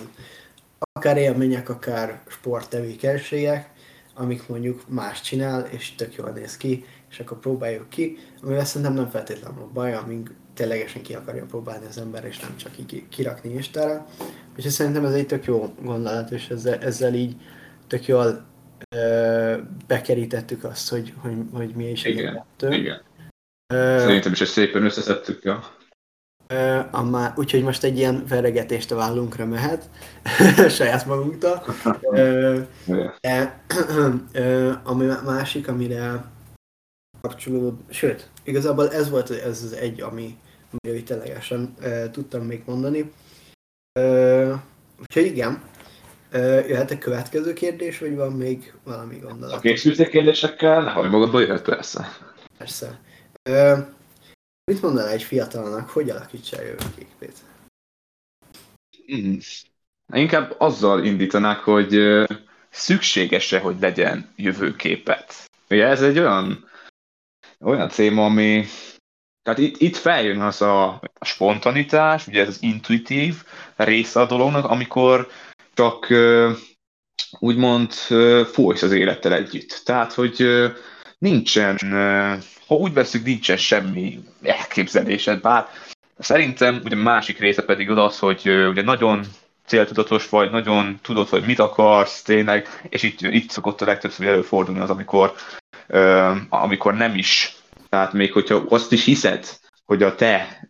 akár 0.91 1.17
élmények, 1.17 1.69
akár 1.69 2.21
sporttevékenységek, 2.27 3.71
amik 4.13 4.47
mondjuk 4.47 4.89
más 4.89 5.21
csinál, 5.21 5.65
és 5.65 5.95
tök 5.95 6.15
jól 6.15 6.29
néz 6.29 6.57
ki, 6.57 6.85
és 7.09 7.19
akkor 7.19 7.39
próbáljuk 7.39 7.89
ki, 7.89 8.17
amivel 8.41 8.65
szerintem 8.65 8.95
nem 8.95 9.09
feltétlenül 9.09 9.61
a 9.61 9.69
baj, 9.73 9.93
amíg 9.93 10.31
ténylegesen 10.53 11.01
ki 11.01 11.13
akarja 11.13 11.45
próbálni 11.45 11.85
az 11.85 11.97
ember, 11.97 12.25
és 12.25 12.39
nem 12.39 12.57
csak 12.57 12.77
így 12.77 13.07
kirakni 13.09 13.53
Instára. 13.53 14.05
Úgyhogy 14.55 14.71
szerintem 14.71 15.05
ez 15.05 15.13
egy 15.13 15.27
tök 15.27 15.45
jó 15.45 15.73
gondolat, 15.83 16.31
és 16.31 16.49
ezzel, 16.49 16.79
ezzel 16.79 17.13
így 17.13 17.35
tök 17.87 18.05
jól 18.05 18.53
bekerítettük 19.87 20.63
azt, 20.63 20.89
hogy, 20.89 21.13
hogy, 21.17 21.35
hogy 21.53 21.75
mi 21.75 21.89
is 21.89 22.05
igen, 22.05 22.35
a 22.35 22.65
Igen. 22.65 23.01
Ö, 23.73 23.97
Szerintem 23.99 24.31
is 24.31 24.41
ezt 24.41 24.51
szépen 24.51 24.83
összeszedtük, 24.83 25.43
ja. 25.43 25.63
Ö, 26.47 26.79
amma, 26.91 27.33
úgyhogy 27.35 27.63
most 27.63 27.83
egy 27.83 27.97
ilyen 27.97 28.23
veregetést 28.27 28.91
a 28.91 28.95
vállunkra 28.95 29.45
mehet, 29.45 29.89
saját 30.77 31.05
magunktól. 31.05 31.63
Ö, 32.11 32.59
de, 33.21 33.63
ö, 34.31 34.71
ami 34.83 35.05
másik, 35.25 35.67
amire 35.67 36.31
kapcsolódó, 37.21 37.77
sőt, 37.89 38.29
igazából 38.43 38.91
ez 38.93 39.09
volt 39.09 39.29
ez 39.29 39.63
az 39.63 39.73
egy, 39.73 40.01
ami, 40.01 40.37
amiről 40.71 41.03
ténylegesen 41.03 41.73
ö, 41.81 42.09
tudtam 42.11 42.41
még 42.41 42.63
mondani. 42.65 43.11
Ö, 43.99 44.53
úgyhogy 44.99 45.25
igen, 45.25 45.61
jöhet 46.67 46.91
a 46.91 46.97
következő 46.97 47.53
kérdés, 47.53 47.99
vagy 47.99 48.15
van 48.15 48.31
még 48.31 48.73
valami 48.83 49.17
gondolat? 49.17 49.55
A 49.55 49.59
készültek 49.59 50.09
kérdésekkel, 50.09 50.83
nehogy 50.83 51.09
magadba 51.09 51.39
jöhet 51.39 51.61
persze. 51.61 52.17
Persze. 52.57 52.99
Ö, 53.43 53.77
mit 54.71 54.81
mondaná 54.81 55.09
egy 55.09 55.23
fiatalnak, 55.23 55.89
hogy 55.89 56.09
alakítsa 56.09 56.57
a 56.57 56.61
jövőképét? 56.61 57.37
Hmm. 59.05 59.39
Inkább 60.13 60.55
azzal 60.57 61.03
indítanák, 61.03 61.59
hogy 61.59 62.23
szükséges-e, 62.69 63.59
hogy 63.59 63.75
legyen 63.79 64.31
jövőképet. 64.35 65.33
Ugye 65.69 65.85
ez 65.85 66.01
egy 66.01 66.19
olyan, 66.19 66.69
olyan 67.59 67.87
téma, 67.87 68.25
ami 68.25 68.65
tehát 69.45 69.59
itt, 69.59 69.77
itt 69.77 69.95
feljön 69.95 70.41
az 70.41 70.61
a, 70.61 70.87
a 71.13 71.25
spontanitás, 71.25 72.27
ugye 72.27 72.41
ez 72.41 72.47
az 72.47 72.57
intuitív 72.61 73.43
része 73.75 74.19
a 74.19 74.25
dolognak, 74.25 74.65
amikor 74.65 75.27
csak 75.75 76.13
úgymond 77.39 77.91
folysz 78.51 78.81
az 78.81 78.91
élettel 78.91 79.33
együtt. 79.33 79.81
Tehát, 79.85 80.13
hogy 80.13 80.45
nincsen, 81.17 81.77
ha 82.67 82.75
úgy 82.75 82.93
veszük, 82.93 83.25
nincsen 83.25 83.57
semmi 83.57 84.19
elképzelésed, 84.41 85.41
bár 85.41 85.67
szerintem 86.17 86.81
ugye 86.83 86.95
másik 86.95 87.39
része 87.39 87.61
pedig 87.61 87.89
az, 87.89 88.19
hogy 88.19 88.49
ugye 88.67 88.81
nagyon 88.81 89.25
céltudatos 89.65 90.29
vagy, 90.29 90.51
nagyon 90.51 90.99
tudod, 91.01 91.29
hogy 91.29 91.45
mit 91.45 91.59
akarsz 91.59 92.21
tényleg, 92.21 92.67
és 92.89 93.03
itt, 93.03 93.21
itt 93.21 93.49
szokott 93.49 93.81
a 93.81 93.85
legtöbbször 93.85 94.27
előfordulni 94.27 94.79
az, 94.79 94.89
amikor, 94.89 95.33
amikor 96.49 96.93
nem 96.93 97.15
is 97.15 97.55
tehát 97.95 98.13
még 98.13 98.31
hogyha 98.31 98.63
azt 98.69 98.91
is 98.91 99.03
hiszed, 99.03 99.45
hogy 99.85 100.03
a 100.03 100.15
te 100.15 100.65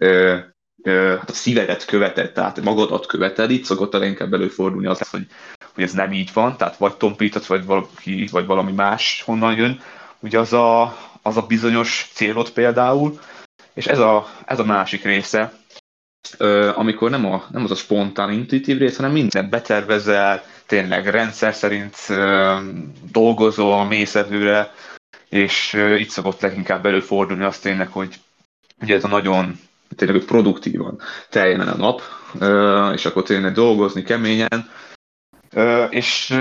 hát 0.94 1.30
a 1.30 1.34
szívedet 1.34 1.86
követed, 1.86 2.32
tehát 2.32 2.62
magadat 2.62 3.06
követed, 3.06 3.52
itt 3.52 3.66
szokott 3.66 3.94
a 3.94 4.06
inkább 4.06 4.34
előfordulni 4.34 4.88
az, 4.88 5.10
hogy, 5.10 5.28
hogy 5.74 5.84
ez 5.84 5.92
nem 5.92 6.14
így 6.14 6.30
van, 6.34 6.58
tehát 6.58 6.78
vagy 6.78 6.96
tompítasz, 6.96 7.46
vagy 7.46 7.66
valaki, 7.66 8.28
vagy 8.32 8.46
valami 8.46 8.72
más 8.72 9.22
honnan 9.26 9.56
jön, 9.56 9.80
ugye 10.20 10.40
az 10.40 10.54
a, 10.54 10.98
az 11.22 11.38
a 11.38 11.42
bizonyos 11.42 12.10
célod 12.14 12.50
például, 12.50 13.20
és 13.74 13.86
ez 13.86 14.00
a, 14.00 14.28
ez 14.46 14.60
a 14.60 14.66
másik 14.66 15.04
része, 15.04 15.54
amikor 16.76 17.10
nem, 17.10 17.26
a, 17.26 17.46
nem 17.52 17.64
az 17.64 17.72
a 17.72 17.76
spontán, 17.76 18.32
intuitív 18.32 18.78
rész, 18.78 18.96
hanem 18.96 19.12
mindent 19.12 19.50
betervezel, 19.50 20.44
tényleg 20.66 21.08
rendszer 21.08 21.54
szerint 21.54 21.96
dolgozol, 23.12 23.86
mész 23.86 24.16
előre, 24.16 24.74
és 25.30 25.74
itt 25.98 26.10
szokott 26.10 26.42
leginkább 26.42 26.86
előfordulni 26.86 27.44
azt 27.44 27.62
tényleg, 27.62 27.88
hogy 27.88 28.20
ugye 28.82 28.96
ez 28.96 29.04
a 29.04 29.08
nagyon 29.08 29.60
tényleg 29.96 30.24
produktívan 30.24 31.00
teljen 31.30 31.60
a 31.60 31.76
nap, 31.76 32.02
és 32.94 33.06
akkor 33.06 33.24
tényleg 33.24 33.54
dolgozni 33.54 34.04
keményen, 34.04 34.70
és 35.90 36.38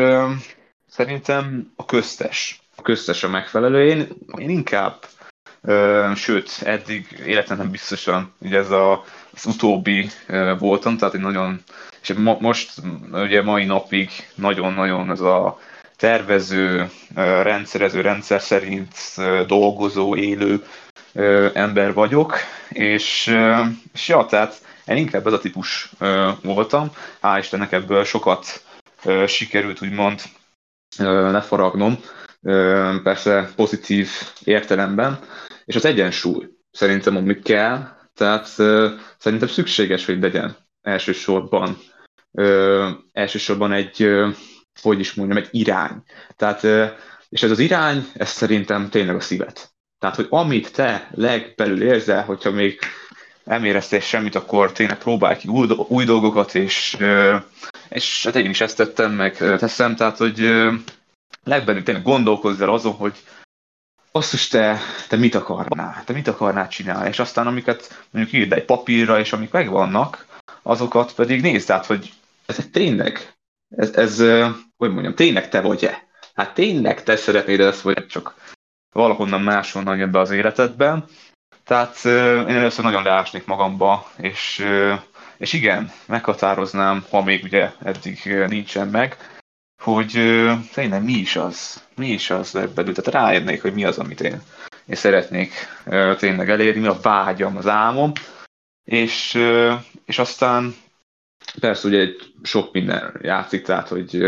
szerintem 0.88 1.73
a 1.77 1.85
köztes, 1.85 2.61
a 2.77 2.83
köztes 2.83 3.25
a 3.25 3.29
megfelelő. 3.29 3.87
Én, 3.87 4.09
én 4.38 4.51
inkább, 4.51 5.05
sőt, 6.14 6.51
eddig 6.64 7.23
életemben 7.27 7.71
biztosan 7.71 8.33
ugye 8.38 8.59
ez 8.59 8.71
a, 8.71 9.05
az 9.33 9.47
utóbbi 9.47 10.11
voltam, 10.59 10.97
tehát 10.97 11.14
én 11.14 11.21
nagyon, 11.21 11.62
és 12.03 12.12
mo- 12.12 12.40
most 12.40 12.73
ugye 13.12 13.43
mai 13.43 13.64
napig 13.64 14.11
nagyon-nagyon 14.35 15.11
ez 15.11 15.21
a 15.21 15.59
tervező, 15.97 16.90
rendszerező, 17.43 18.01
rendszer 18.01 18.40
szerint 18.40 18.95
dolgozó, 19.47 20.17
élő 20.17 20.64
ember 21.53 21.92
vagyok, 21.92 22.37
és, 22.68 23.37
és 23.92 24.09
ja, 24.09 24.27
tehát 24.27 24.62
én 24.87 24.96
inkább 24.96 25.27
ez 25.27 25.33
a 25.33 25.38
típus 25.38 25.90
voltam, 26.42 26.90
hál' 27.22 27.38
Istennek 27.38 27.72
ebből 27.72 28.05
sokat 28.05 28.64
sikerült 29.27 29.83
úgymond 29.83 30.22
lefaragnom, 30.98 31.98
persze 33.03 33.53
pozitív 33.57 34.09
értelemben, 34.44 35.18
és 35.64 35.77
az 35.77 35.85
egyensúly 35.85 36.48
szerintem, 36.70 37.16
ami 37.16 37.38
kell, 37.38 37.88
tehát 38.14 38.46
szerintem 39.18 39.48
szükséges, 39.48 40.07
hogy 40.07 40.20
legyen 40.20 40.57
elsősorban, 40.83 41.79
elsősorban 43.12 43.72
egy 43.72 44.11
hogy 44.83 45.00
is 45.00 45.14
mondjam, 45.14 45.38
egy 45.38 45.48
irány. 45.50 46.03
Tehát, 46.37 46.62
és 47.29 47.42
ez 47.42 47.50
az 47.50 47.59
irány, 47.59 48.07
ez 48.14 48.29
szerintem 48.29 48.88
tényleg 48.90 49.16
a 49.16 49.20
szívet. 49.20 49.74
Tehát, 50.05 50.19
hogy 50.19 50.27
amit 50.31 50.73
te 50.73 51.09
legbelül 51.14 51.83
érzel, 51.83 52.25
hogyha 52.25 52.51
még 52.51 52.79
nem 53.45 53.64
éreztél 53.64 54.01
semmit, 54.01 54.35
akkor 54.35 54.73
tényleg 54.73 54.99
próbálj 54.99 55.37
ki 55.37 55.49
új, 55.49 55.69
új 55.88 56.05
dolgokat, 56.05 56.55
és, 56.55 56.97
és 57.88 58.25
hát 58.25 58.37
én 58.37 58.51
is 58.51 58.61
ezt 58.61 58.77
tettem, 58.77 59.12
meg 59.12 59.37
teszem, 59.37 59.97
tehát, 59.97 60.17
hogy 60.17 60.38
legbelül 61.45 61.83
tényleg 61.83 62.03
gondolkozz 62.05 62.61
el 62.61 62.69
azon, 62.69 62.93
hogy 62.93 63.12
basszus, 64.12 64.49
te, 64.49 64.79
te 65.09 65.17
mit 65.17 65.35
akarnál, 65.35 66.03
te 66.05 66.12
mit 66.12 66.29
akarnál 66.29 66.69
csinálni, 66.69 67.09
és 67.09 67.19
aztán 67.19 67.47
amiket 67.47 68.05
mondjuk 68.11 68.35
írd 68.35 68.53
egy 68.53 68.64
papírra, 68.64 69.19
és 69.19 69.33
amik 69.33 69.51
megvannak, 69.51 70.27
azokat 70.62 71.14
pedig 71.14 71.40
nézd 71.40 71.71
át, 71.71 71.87
hogy 71.87 72.12
ez 72.47 72.59
tényleg 72.73 73.35
ez, 73.77 73.90
ez 73.95 74.19
hogy 74.77 74.93
mondjam, 74.93 75.14
tényleg 75.14 75.49
te 75.49 75.61
vagy-e? 75.61 76.07
Hát 76.35 76.55
tényleg 76.55 77.03
te 77.03 77.17
szeretnéd 77.17 77.61
ezt, 77.61 77.81
vagy 77.81 78.07
csak 78.07 78.35
valahonnan 78.95 79.41
máshonnan 79.41 79.97
jön 79.97 80.11
be 80.11 80.19
az 80.19 80.31
életedben. 80.31 81.05
Tehát 81.65 82.05
én 82.49 82.57
először 82.57 82.85
nagyon 82.85 83.03
leásnék 83.03 83.47
magamba, 83.47 84.11
és, 84.17 84.65
és 85.37 85.53
igen, 85.53 85.93
meghatároznám, 86.07 87.05
ha 87.11 87.23
még 87.23 87.45
ugye 87.45 87.71
eddig 87.83 88.45
nincsen 88.49 88.89
meg, 88.89 89.17
hogy 89.83 90.11
tényleg 90.73 91.05
mi 91.05 91.13
is 91.13 91.37
az, 91.37 91.83
mi 91.97 92.09
is 92.09 92.31
az 92.31 92.53
belül, 92.75 92.95
tehát 92.95 93.23
ráérnék, 93.23 93.63
hogy 93.63 93.75
mi 93.75 93.85
az, 93.85 93.99
amit 93.99 94.21
én, 94.21 94.43
én 94.87 94.97
szeretnék 94.97 95.53
tényleg 96.19 96.51
elérni, 96.51 96.81
mi 96.81 96.87
a 96.87 97.01
vágyam, 97.03 97.57
az 97.57 97.67
álmom, 97.67 98.13
és, 98.85 99.39
és 100.05 100.19
aztán 100.19 100.75
Persze 101.61 101.89
ugye 101.89 101.99
egy 101.99 102.33
sok 102.43 102.73
minden 102.73 103.21
játszik, 103.23 103.63
tehát 103.63 103.89
hogy 103.89 104.19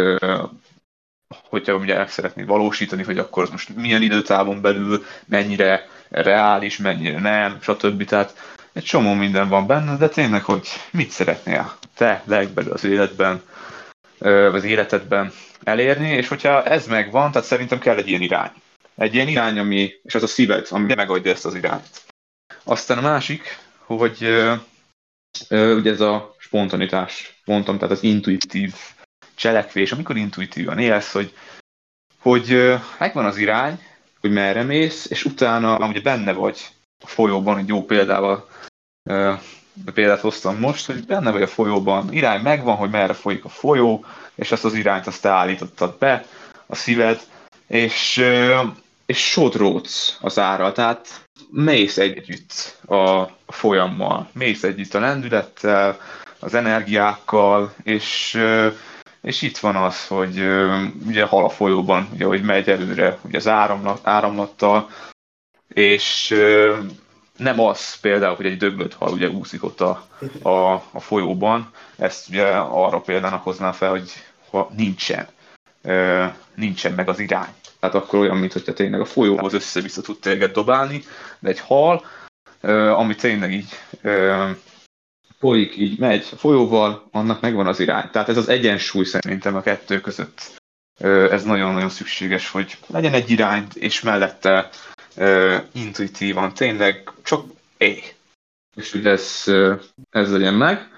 hogyha 1.48 1.74
ugye 1.74 1.94
el 1.94 2.06
szeretnéd 2.06 2.46
valósítani, 2.46 3.02
hogy 3.02 3.18
akkor 3.18 3.42
az 3.42 3.50
most 3.50 3.76
milyen 3.76 4.02
időtávon 4.02 4.60
belül, 4.60 5.04
mennyire 5.26 5.88
reális, 6.08 6.76
mennyire 6.76 7.18
nem, 7.18 7.58
stb. 7.60 8.04
Tehát 8.04 8.56
egy 8.72 8.84
csomó 8.84 9.12
minden 9.12 9.48
van 9.48 9.66
benne, 9.66 9.96
de 9.96 10.08
tényleg, 10.08 10.44
hogy 10.44 10.68
mit 10.90 11.10
szeretnél 11.10 11.78
te 11.94 12.22
legbelül 12.24 12.72
az 12.72 12.84
életben, 12.84 13.42
az 14.52 14.64
életedben 14.64 15.32
elérni, 15.64 16.08
és 16.08 16.28
hogyha 16.28 16.62
ez 16.62 16.86
megvan, 16.86 17.30
tehát 17.30 17.46
szerintem 17.46 17.78
kell 17.78 17.96
egy 17.96 18.08
ilyen 18.08 18.20
irány. 18.20 18.50
Egy 18.96 19.14
ilyen 19.14 19.28
irány, 19.28 19.58
ami, 19.58 19.92
és 20.02 20.14
az 20.14 20.22
a 20.22 20.26
szíved, 20.26 20.66
ami 20.70 20.94
megadja 20.94 21.32
ezt 21.32 21.44
az 21.44 21.54
irányt. 21.54 22.02
Aztán 22.64 22.98
a 22.98 23.00
másik, 23.00 23.58
hogy 23.78 24.16
ugye 25.50 25.90
ez 25.90 26.00
a 26.00 26.34
spontanitás, 26.38 27.40
mondtam, 27.44 27.78
tehát 27.78 27.94
az 27.94 28.02
intuitív 28.02 28.74
cselekvés, 29.36 29.92
amikor 29.92 30.16
intuitívan 30.16 30.78
élsz, 30.78 31.12
hogy, 31.12 31.34
hogy 32.18 32.74
megvan 32.98 33.24
az 33.24 33.36
irány, 33.36 33.80
hogy 34.20 34.30
merre 34.30 34.62
mész, 34.62 35.10
és 35.10 35.24
utána 35.24 35.88
ugye 35.88 36.00
benne 36.00 36.32
vagy 36.32 36.68
a 37.04 37.06
folyóban, 37.06 37.58
egy 37.58 37.68
jó 37.68 37.84
példával 37.84 38.48
példát 39.94 40.20
hoztam 40.20 40.58
most, 40.58 40.86
hogy 40.86 41.06
benne 41.06 41.30
vagy 41.30 41.42
a 41.42 41.46
folyóban, 41.46 42.12
irány 42.12 42.40
megvan, 42.40 42.76
hogy 42.76 42.90
merre 42.90 43.12
folyik 43.12 43.44
a 43.44 43.48
folyó, 43.48 44.04
és 44.34 44.52
ezt 44.52 44.64
az 44.64 44.74
irányt 44.74 45.06
azt 45.06 45.22
te 45.22 45.28
állítottad 45.28 45.98
be, 45.98 46.26
a 46.66 46.74
szíved, 46.74 47.20
és, 47.66 48.22
és 49.06 49.30
sodródsz 49.30 50.16
az 50.20 50.38
ára. 50.38 50.72
Tehát 50.72 51.28
mész 51.50 51.98
együtt 51.98 52.78
a 52.88 53.24
folyammal, 53.46 54.28
mész 54.32 54.62
együtt 54.62 54.94
a 54.94 55.00
lendülettel, 55.00 56.00
az 56.38 56.54
energiákkal, 56.54 57.74
és, 57.82 58.38
és 59.26 59.42
itt 59.42 59.58
van 59.58 59.76
az, 59.76 60.06
hogy 60.06 60.38
ugye 61.06 61.24
hal 61.24 61.44
a 61.44 61.48
folyóban, 61.48 62.08
ugye, 62.12 62.24
hogy 62.24 62.42
megy 62.42 62.68
előre 62.68 63.18
ugye 63.24 63.36
az 63.36 63.48
áramlat, 63.48 64.00
áramlattal, 64.02 64.90
és 65.68 66.34
nem 67.36 67.60
az 67.60 68.00
például, 68.00 68.36
hogy 68.36 68.46
egy 68.46 68.56
döglött 68.56 68.94
hal 68.94 69.12
ugye 69.12 69.28
úszik 69.28 69.64
ott 69.64 69.80
a, 69.80 70.06
a, 70.42 70.72
a 70.90 71.00
folyóban, 71.00 71.70
ezt 71.96 72.28
ugye 72.28 72.46
arra 72.56 73.00
példának 73.00 73.42
hoznám 73.42 73.72
fel, 73.72 73.90
hogy 73.90 74.12
ha 74.50 74.70
nincsen, 74.76 75.28
nincsen 76.54 76.92
meg 76.92 77.08
az 77.08 77.18
irány. 77.18 77.52
Tehát 77.80 77.94
akkor 77.94 78.18
olyan, 78.18 78.36
mintha 78.36 78.72
tényleg 78.72 79.00
a 79.00 79.04
folyóhoz 79.04 79.54
össze-vissza 79.54 80.02
tud 80.02 80.18
téged 80.18 80.52
dobálni, 80.52 81.02
de 81.38 81.48
egy 81.48 81.60
hal, 81.60 82.04
ami 82.96 83.14
tényleg 83.14 83.52
így 83.52 83.68
folyik, 85.38 85.76
így 85.76 85.98
megy 85.98 86.28
a 86.32 86.36
folyóval, 86.36 87.08
annak 87.10 87.40
megvan 87.40 87.66
az 87.66 87.80
irány. 87.80 88.10
Tehát 88.10 88.28
ez 88.28 88.36
az 88.36 88.48
egyensúly 88.48 89.04
szerintem 89.04 89.54
a 89.54 89.60
kettő 89.62 90.00
között. 90.00 90.60
Ez 91.30 91.44
nagyon-nagyon 91.44 91.88
szükséges, 91.88 92.50
hogy 92.50 92.78
legyen 92.86 93.12
egy 93.12 93.30
irány, 93.30 93.66
és 93.74 94.00
mellette 94.00 94.68
intuitívan, 95.72 96.54
tényleg 96.54 97.10
csak 97.22 97.44
é. 97.78 98.02
És 98.76 98.92
hogy 98.92 99.06
ez, 99.06 99.42
ez 100.10 100.32
legyen 100.32 100.54
meg. 100.54 100.88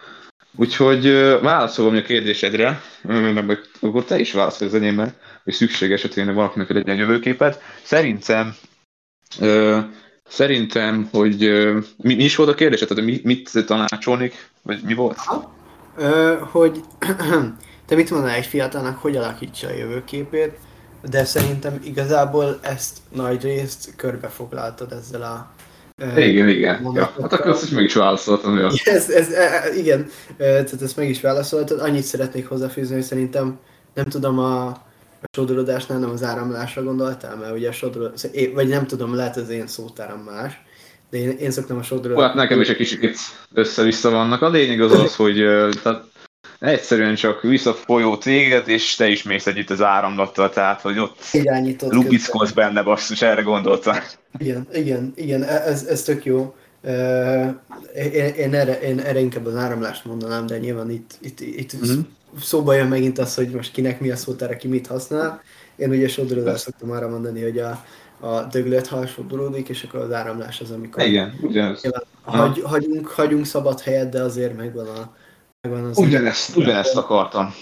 Úgyhogy 0.56 1.02
válaszolom 1.42 1.96
a 1.96 2.00
kérdésedre, 2.02 2.82
meg 3.02 3.60
akkor 3.80 4.04
te 4.04 4.18
is 4.18 4.32
válaszolj 4.32 4.70
az 4.70 4.76
enyémre, 4.76 5.14
hogy 5.44 5.52
szükséges, 5.52 6.02
hogy 6.02 6.10
tényleg 6.10 6.34
valakinek 6.34 6.68
legyen 6.68 6.96
jövőképet. 6.96 7.62
Szerintem 7.82 8.54
Szerintem, 10.28 11.08
hogy 11.12 11.38
mi, 11.96 12.14
mi 12.14 12.24
is 12.24 12.36
volt 12.36 12.48
a 12.48 12.54
kérdés? 12.54 12.80
Tehát 12.80 13.04
mi, 13.04 13.20
mit 13.24 13.50
tanácsolnék? 13.66 14.50
Vagy 14.62 14.80
mi 14.84 14.94
volt? 14.94 15.18
Ö, 15.96 16.34
hogy 16.40 16.80
te 17.86 17.94
mit 17.94 18.10
mondanál 18.10 18.36
egy 18.36 18.46
fiatalnak, 18.46 18.98
hogy 18.98 19.16
alakítsa 19.16 19.68
a 19.68 19.74
jövőképét, 19.74 20.52
de 21.10 21.24
szerintem 21.24 21.78
igazából 21.84 22.58
ezt 22.62 22.98
nagy 23.14 23.42
részt 23.42 23.92
körbefoglaltad 23.96 24.92
ezzel 24.92 25.22
a 25.22 25.50
igen, 26.16 26.48
igen. 26.48 26.90
Ja, 26.94 27.12
hát 27.20 27.32
akkor 27.32 27.50
azt 27.50 27.62
is 27.62 27.70
meg 27.70 27.84
is 27.84 27.94
válaszoltam. 27.94 28.56
Ja. 28.56 28.70
Ez, 28.84 29.10
ez, 29.10 29.30
e, 29.30 29.74
igen, 29.76 30.08
tehát 30.36 30.82
ezt 30.82 30.96
meg 30.96 31.08
is 31.08 31.20
válaszoltad. 31.20 31.80
Annyit 31.80 32.02
szeretnék 32.02 32.48
hozzáfűzni, 32.48 32.94
hogy 32.94 33.04
szerintem 33.04 33.58
nem 33.94 34.04
tudom 34.04 34.38
a 34.38 34.76
a 35.20 35.26
sodródásnál 35.36 35.98
nem 35.98 36.10
az 36.10 36.22
áramlásra 36.22 36.82
gondoltál, 36.82 37.36
mert 37.36 37.54
ugye 37.54 37.68
a 37.68 37.72
sodró... 37.72 38.08
vagy 38.54 38.68
nem 38.68 38.86
tudom, 38.86 39.14
lehet 39.14 39.36
az 39.36 39.48
én 39.48 39.66
szótáram 39.66 40.20
más, 40.20 40.52
de 41.10 41.18
én, 41.18 41.30
én 41.30 41.50
szoktam 41.50 41.78
a 41.78 41.82
sodródást... 41.82 42.26
Hát 42.26 42.34
nekem 42.34 42.60
is 42.60 42.68
egy 42.68 42.76
kicsit 42.76 43.16
össze-vissza 43.54 44.10
vannak. 44.10 44.42
A 44.42 44.48
lényeg 44.48 44.80
az 44.80 44.92
az, 44.92 45.16
hogy 45.16 45.34
tehát 45.82 46.04
egyszerűen 46.58 47.14
csak 47.14 47.42
visszafolyó 47.42 48.16
téged, 48.16 48.68
és 48.68 48.94
te 48.94 49.08
is 49.08 49.22
mész 49.22 49.46
együtt 49.46 49.70
az 49.70 49.82
áramlattal, 49.82 50.50
tehát 50.50 50.80
hogy 50.80 50.98
ott 50.98 51.18
lubickolsz 51.88 52.52
benne, 52.52 52.82
basszus, 52.82 53.22
erre 53.22 53.42
gondoltam. 53.42 53.96
Igen, 54.38 54.66
igen, 54.72 55.12
igen, 55.16 55.42
e- 55.42 55.62
ez, 55.66 55.84
ez 55.84 56.02
tök 56.02 56.24
jó. 56.24 56.54
Én, 57.94 58.34
én, 58.36 58.54
erre, 58.54 58.80
én 58.80 58.98
erre 58.98 59.20
inkább 59.20 59.46
az 59.46 59.56
áramlást 59.56 60.04
mondanám, 60.04 60.46
de 60.46 60.58
nyilván 60.58 60.90
itt, 60.90 61.14
itt, 61.20 61.40
itt 61.40 61.76
mm-hmm 61.76 62.00
szóba 62.40 62.74
jön 62.74 62.86
megint 62.86 63.18
az, 63.18 63.34
hogy 63.34 63.50
most 63.50 63.72
kinek 63.72 64.00
mi 64.00 64.10
a 64.10 64.16
szótára, 64.16 64.56
ki 64.56 64.68
mit 64.68 64.86
használ. 64.86 65.42
Én 65.76 65.90
ugye 65.90 66.08
sodródást 66.08 66.62
szoktam 66.62 66.90
arra 66.90 67.08
mondani, 67.08 67.42
hogy 67.42 67.58
a, 67.58 67.84
a 68.20 68.42
döglött 68.42 68.86
hal 68.86 69.06
sodródik, 69.06 69.68
és 69.68 69.82
akkor 69.82 70.00
az 70.00 70.12
áramlás 70.12 70.60
az, 70.60 70.70
amikor... 70.70 71.02
Igen, 71.02 71.38
ugyanez. 71.40 71.82
Hagy, 72.22 72.62
hagyunk, 72.62 73.06
hagyunk 73.06 73.46
szabad 73.46 73.80
helyet, 73.80 74.10
de 74.10 74.22
azért 74.22 74.56
megvan 74.56 74.86
a... 74.86 75.16
Megvan 75.60 75.84
az 75.84 75.98
ugyanezt, 75.98 76.56
ugyanezt 76.56 76.96
akartam. 76.96 77.54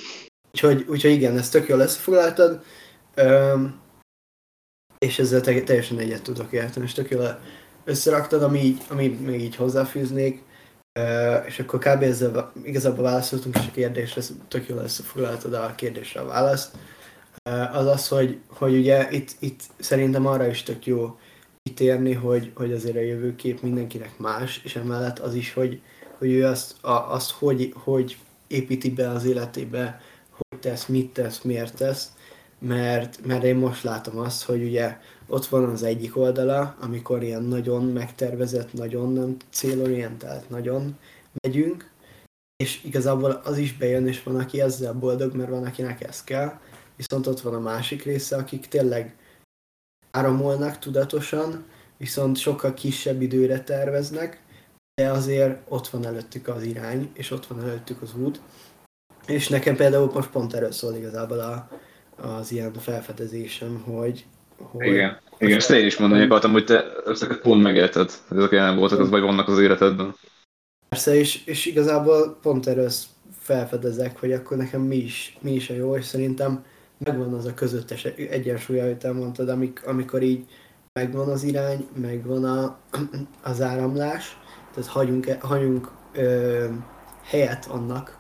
Úgyhogy, 0.53 0.85
úgyhogy 0.89 1.11
igen, 1.11 1.39
ezt 1.39 1.53
tök 1.53 1.69
jól 1.69 1.81
összefoglaltad. 1.81 2.61
Öm, 3.15 3.81
és 4.99 5.19
ezzel 5.19 5.41
te, 5.41 5.63
teljesen 5.63 5.99
egyet 5.99 6.23
tudok 6.23 6.53
érteni, 6.53 6.85
és 6.85 6.93
tök 6.93 7.11
jól 7.11 7.41
összeraktad, 7.85 8.43
ami, 8.43 8.77
ami 8.89 9.09
még 9.09 9.41
így 9.41 9.57
hozzáfűznék, 9.57 10.43
és 11.47 11.59
akkor 11.59 11.79
kb. 11.79 12.03
ezzel 12.03 12.53
igazából 12.63 13.05
válaszoltunk 13.05 13.57
is 13.59 13.67
a 13.67 13.71
kérdésre, 13.71 14.23
tök 14.49 14.69
jól 14.69 14.83
összefoglaltad 14.83 15.55
a 15.55 15.75
kérdésre 15.77 16.21
a 16.21 16.27
választ. 16.27 16.77
Az 17.73 17.87
az, 17.87 18.09
hogy, 18.09 18.39
hogy 18.49 18.75
ugye 18.75 19.11
itt, 19.11 19.37
itt 19.39 19.61
szerintem 19.79 20.27
arra 20.27 20.47
is 20.47 20.63
tök 20.63 20.87
jó 20.87 21.19
kitérni, 21.63 22.13
hogy, 22.13 22.51
hogy 22.55 22.73
azért 22.73 22.97
a 22.97 23.01
jövőkép 23.01 23.63
mindenkinek 23.63 24.19
más, 24.19 24.61
és 24.65 24.77
emellett 24.77 25.19
az 25.19 25.35
is, 25.35 25.53
hogy, 25.53 25.81
hogy 26.19 26.31
ő 26.31 26.47
azt, 26.47 26.75
a, 26.81 26.91
azt 26.91 27.31
hogy, 27.31 27.73
hogy 27.77 28.17
építi 28.47 28.91
be 28.91 29.11
az 29.11 29.25
életébe, 29.25 30.01
hogy 30.31 30.59
tesz, 30.59 30.87
mit 30.87 31.13
tesz, 31.13 31.41
miért 31.41 31.77
tesz, 31.77 32.13
mert, 32.59 33.27
mert 33.27 33.45
én 33.45 33.57
most 33.57 33.83
látom 33.83 34.19
azt, 34.19 34.43
hogy 34.45 34.63
ugye 34.63 34.97
ott 35.27 35.47
van 35.47 35.65
az 35.65 35.83
egyik 35.83 36.17
oldala, 36.17 36.77
amikor 36.81 37.23
ilyen 37.23 37.43
nagyon 37.43 37.85
megtervezett, 37.85 38.73
nagyon 38.73 39.13
nem 39.13 39.37
célorientált, 39.51 40.51
nagyon 40.51 40.99
megyünk, 41.43 41.91
és 42.57 42.85
igazából 42.85 43.31
az 43.31 43.59
is 43.59 43.77
bejön, 43.77 44.07
és 44.07 44.23
van, 44.23 44.37
aki 44.37 44.61
ezzel 44.61 44.93
boldog, 44.93 45.35
mert 45.35 45.51
van, 45.51 45.65
akinek 45.65 46.03
ez 46.03 46.25
kell. 46.25 46.59
Viszont 46.97 47.27
ott 47.27 47.41
van 47.41 47.55
a 47.55 47.61
másik 47.61 48.03
része, 48.03 48.37
akik 48.37 48.69
tényleg 48.69 49.17
áramolnak 50.11 50.79
tudatosan, 50.79 51.65
viszont 51.97 52.37
sokkal 52.37 52.75
kisebb 52.75 53.23
időre 53.23 53.63
terveznek, 53.63 54.43
de 54.95 55.11
azért 55.11 55.61
ott 55.69 55.89
van 55.89 56.07
előttük 56.07 56.49
az 56.49 56.63
irány, 56.63 57.11
és 57.15 57.31
ott 57.31 57.47
van 57.47 57.61
előttük 57.63 58.03
az 58.03 58.15
út. 58.15 58.41
És 59.27 59.49
nekem 59.49 59.77
például 59.77 60.11
most 60.15 60.31
pont 60.31 60.55
erről 60.55 60.73
szól 60.73 60.95
igazából 60.95 61.39
a, 61.39 61.69
az 62.17 62.53
ilyen 62.53 62.73
felfedezésem, 62.73 63.83
hogy 63.83 64.27
hogy 64.59 64.87
igen, 64.87 65.21
igen, 65.39 65.57
ezt 65.57 65.71
én 65.71 65.87
is 65.87 65.97
mondani 65.97 66.25
akartam, 66.25 66.53
hogy 66.53 66.65
te 66.65 66.85
ezeket 67.07 67.41
pont 67.41 67.63
megélted, 67.63 68.11
ezek 68.31 68.51
nem 68.51 68.77
voltak, 68.77 68.99
az 68.99 69.11
vagy 69.11 69.21
vannak 69.21 69.49
az 69.49 69.59
életedben. 69.59 70.15
Persze, 70.89 71.15
és, 71.15 71.45
és 71.45 71.67
igazából 71.67 72.39
pont 72.43 72.67
erről 72.67 72.91
felfedezek, 73.39 74.19
hogy 74.19 74.33
akkor 74.33 74.57
nekem 74.57 74.81
mi 74.81 74.97
is, 74.97 75.39
mi 75.41 75.53
is 75.53 75.71
a 75.71 75.75
jó, 75.75 75.97
és 75.97 76.05
szerintem 76.05 76.65
megvan 76.99 77.35
az 77.35 77.45
a 77.45 77.55
közöttes 77.55 78.05
egyensúly, 78.05 78.81
amit 78.81 79.05
elmondtad, 79.05 79.49
amik, 79.49 79.87
amikor 79.87 80.23
így 80.23 80.45
megvan 80.93 81.29
az 81.29 81.43
irány, 81.43 81.89
megvan 81.95 82.45
a, 82.45 82.79
az 83.51 83.61
áramlás, 83.61 84.39
tehát 84.75 84.91
hagyunk, 84.91 85.37
hagyunk 85.41 85.91
ö, 86.13 86.65
helyet 87.23 87.67
annak, 87.67 88.19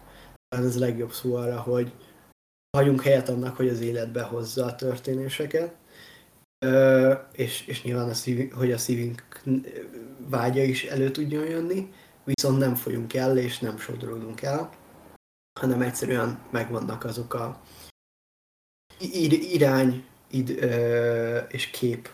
ez 0.56 0.76
a 0.76 0.78
legjobb 0.78 1.12
szó 1.12 1.34
arra, 1.34 1.60
hogy 1.60 1.92
hagyunk 2.76 3.02
helyet 3.02 3.28
annak, 3.28 3.56
hogy 3.56 3.68
az 3.68 3.80
életbe 3.80 4.22
hozza 4.22 4.64
a 4.64 4.74
történéseket, 4.74 5.74
és, 7.32 7.66
és 7.66 7.82
nyilván 7.82 8.08
a 8.08 8.14
szív, 8.14 8.52
hogy 8.52 8.72
a 8.72 8.78
szívünk 8.78 9.42
vágya 10.18 10.62
is 10.62 10.84
elő 10.84 11.10
tudjon 11.10 11.46
jönni, 11.46 11.92
viszont 12.24 12.58
nem 12.58 12.74
folyunk 12.74 13.14
el, 13.14 13.38
és 13.38 13.58
nem 13.58 13.78
sodródunk 13.78 14.42
el, 14.42 14.70
hanem 15.60 15.82
egyszerűen 15.82 16.40
megvannak 16.50 17.04
azok 17.04 17.34
a 17.34 17.60
irány 18.98 20.04
id, 20.30 20.48
és 21.48 21.66
kép, 21.66 22.08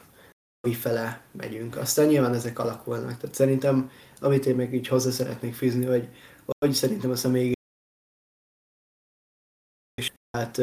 ami 0.60 0.74
fele 0.74 1.24
megyünk. 1.32 1.76
Aztán 1.76 2.06
nyilván 2.06 2.34
ezek 2.34 2.58
alakulnak. 2.58 3.16
Tehát 3.16 3.34
szerintem, 3.34 3.90
amit 4.20 4.46
én 4.46 4.56
meg 4.56 4.74
így 4.74 4.88
hozzá 4.88 5.10
szeretnék 5.10 5.54
fűzni, 5.54 5.84
hogy, 5.84 6.08
hogy 6.58 6.72
szerintem 6.72 7.10
a 7.10 7.16
személy 7.16 7.52
és 9.94 10.12
hát 10.36 10.58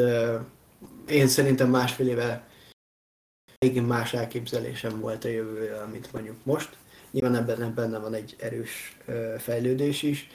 én 1.08 1.28
szerintem 1.28 1.70
másfél 1.70 2.08
éve 2.08 2.49
még 3.66 3.82
más 3.82 4.12
elképzelésem 4.14 5.00
volt 5.00 5.24
a 5.24 5.28
jövőről, 5.28 5.86
mint 5.86 6.12
mondjuk 6.12 6.44
most. 6.44 6.76
Nyilván 7.10 7.34
ebben 7.34 7.74
benne 7.74 7.98
van 7.98 8.14
egy 8.14 8.36
erős 8.38 8.96
fejlődés 9.38 10.02
is, 10.02 10.28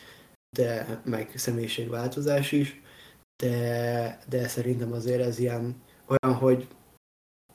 de 0.58 1.02
meg 1.06 1.32
személyiségváltozás 1.36 2.52
is, 2.52 2.82
de, 3.44 4.20
de 4.30 4.48
szerintem 4.48 4.92
azért 4.92 5.22
ez 5.22 5.40
ilyen 5.40 5.84
olyan, 6.08 6.38
hogy 6.38 6.68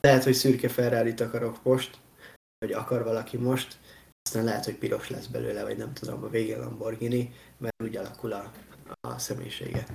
lehet, 0.01 0.25
hogy 0.25 0.35
szürke 0.35 0.69
ferrari 0.69 1.15
akarok 1.19 1.63
most, 1.63 1.99
vagy 2.59 2.73
akar 2.73 3.05
valaki 3.05 3.37
most, 3.37 3.79
aztán 4.23 4.45
lehet, 4.45 4.65
hogy 4.65 4.77
piros 4.77 5.11
lesz 5.11 5.27
belőle, 5.27 5.63
vagy 5.63 5.77
nem 5.77 5.93
tudom, 5.93 6.25
a 6.25 6.29
végén 6.29 6.59
Lamborghini, 6.59 7.33
mert 7.59 7.83
úgy 7.83 7.97
alakul 7.97 8.33
a, 8.33 8.53
a 9.01 9.19
személyisége. 9.19 9.87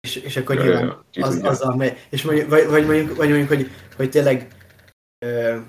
És, 0.00 0.16
és 0.16 0.36
akkor 0.36 0.56
nyilván 0.56 1.04
az, 1.12 1.42
azzal 1.42 1.76
megy. 1.76 2.06
És 2.10 2.22
mondjuk, 2.22 2.48
vagy, 2.48 2.66
vagy, 2.66 2.86
mondjuk, 2.86 3.16
vagy 3.16 3.28
mondjuk, 3.28 3.48
hogy, 3.48 3.70
hogy 3.96 4.10
tényleg 4.10 4.57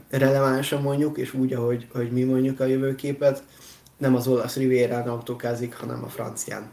relevánsan 0.09 0.81
mondjuk, 0.81 1.17
és 1.17 1.33
úgy, 1.33 1.53
ahogy, 1.53 1.87
hogy 1.93 2.11
mi 2.11 2.23
mondjuk 2.23 2.59
a 2.59 2.65
jövőképet, 2.65 3.43
nem 3.97 4.15
az 4.15 4.27
olasz 4.27 4.55
rivérán 4.55 5.07
autókázik, 5.07 5.75
hanem 5.75 6.03
a 6.03 6.07
francián. 6.07 6.71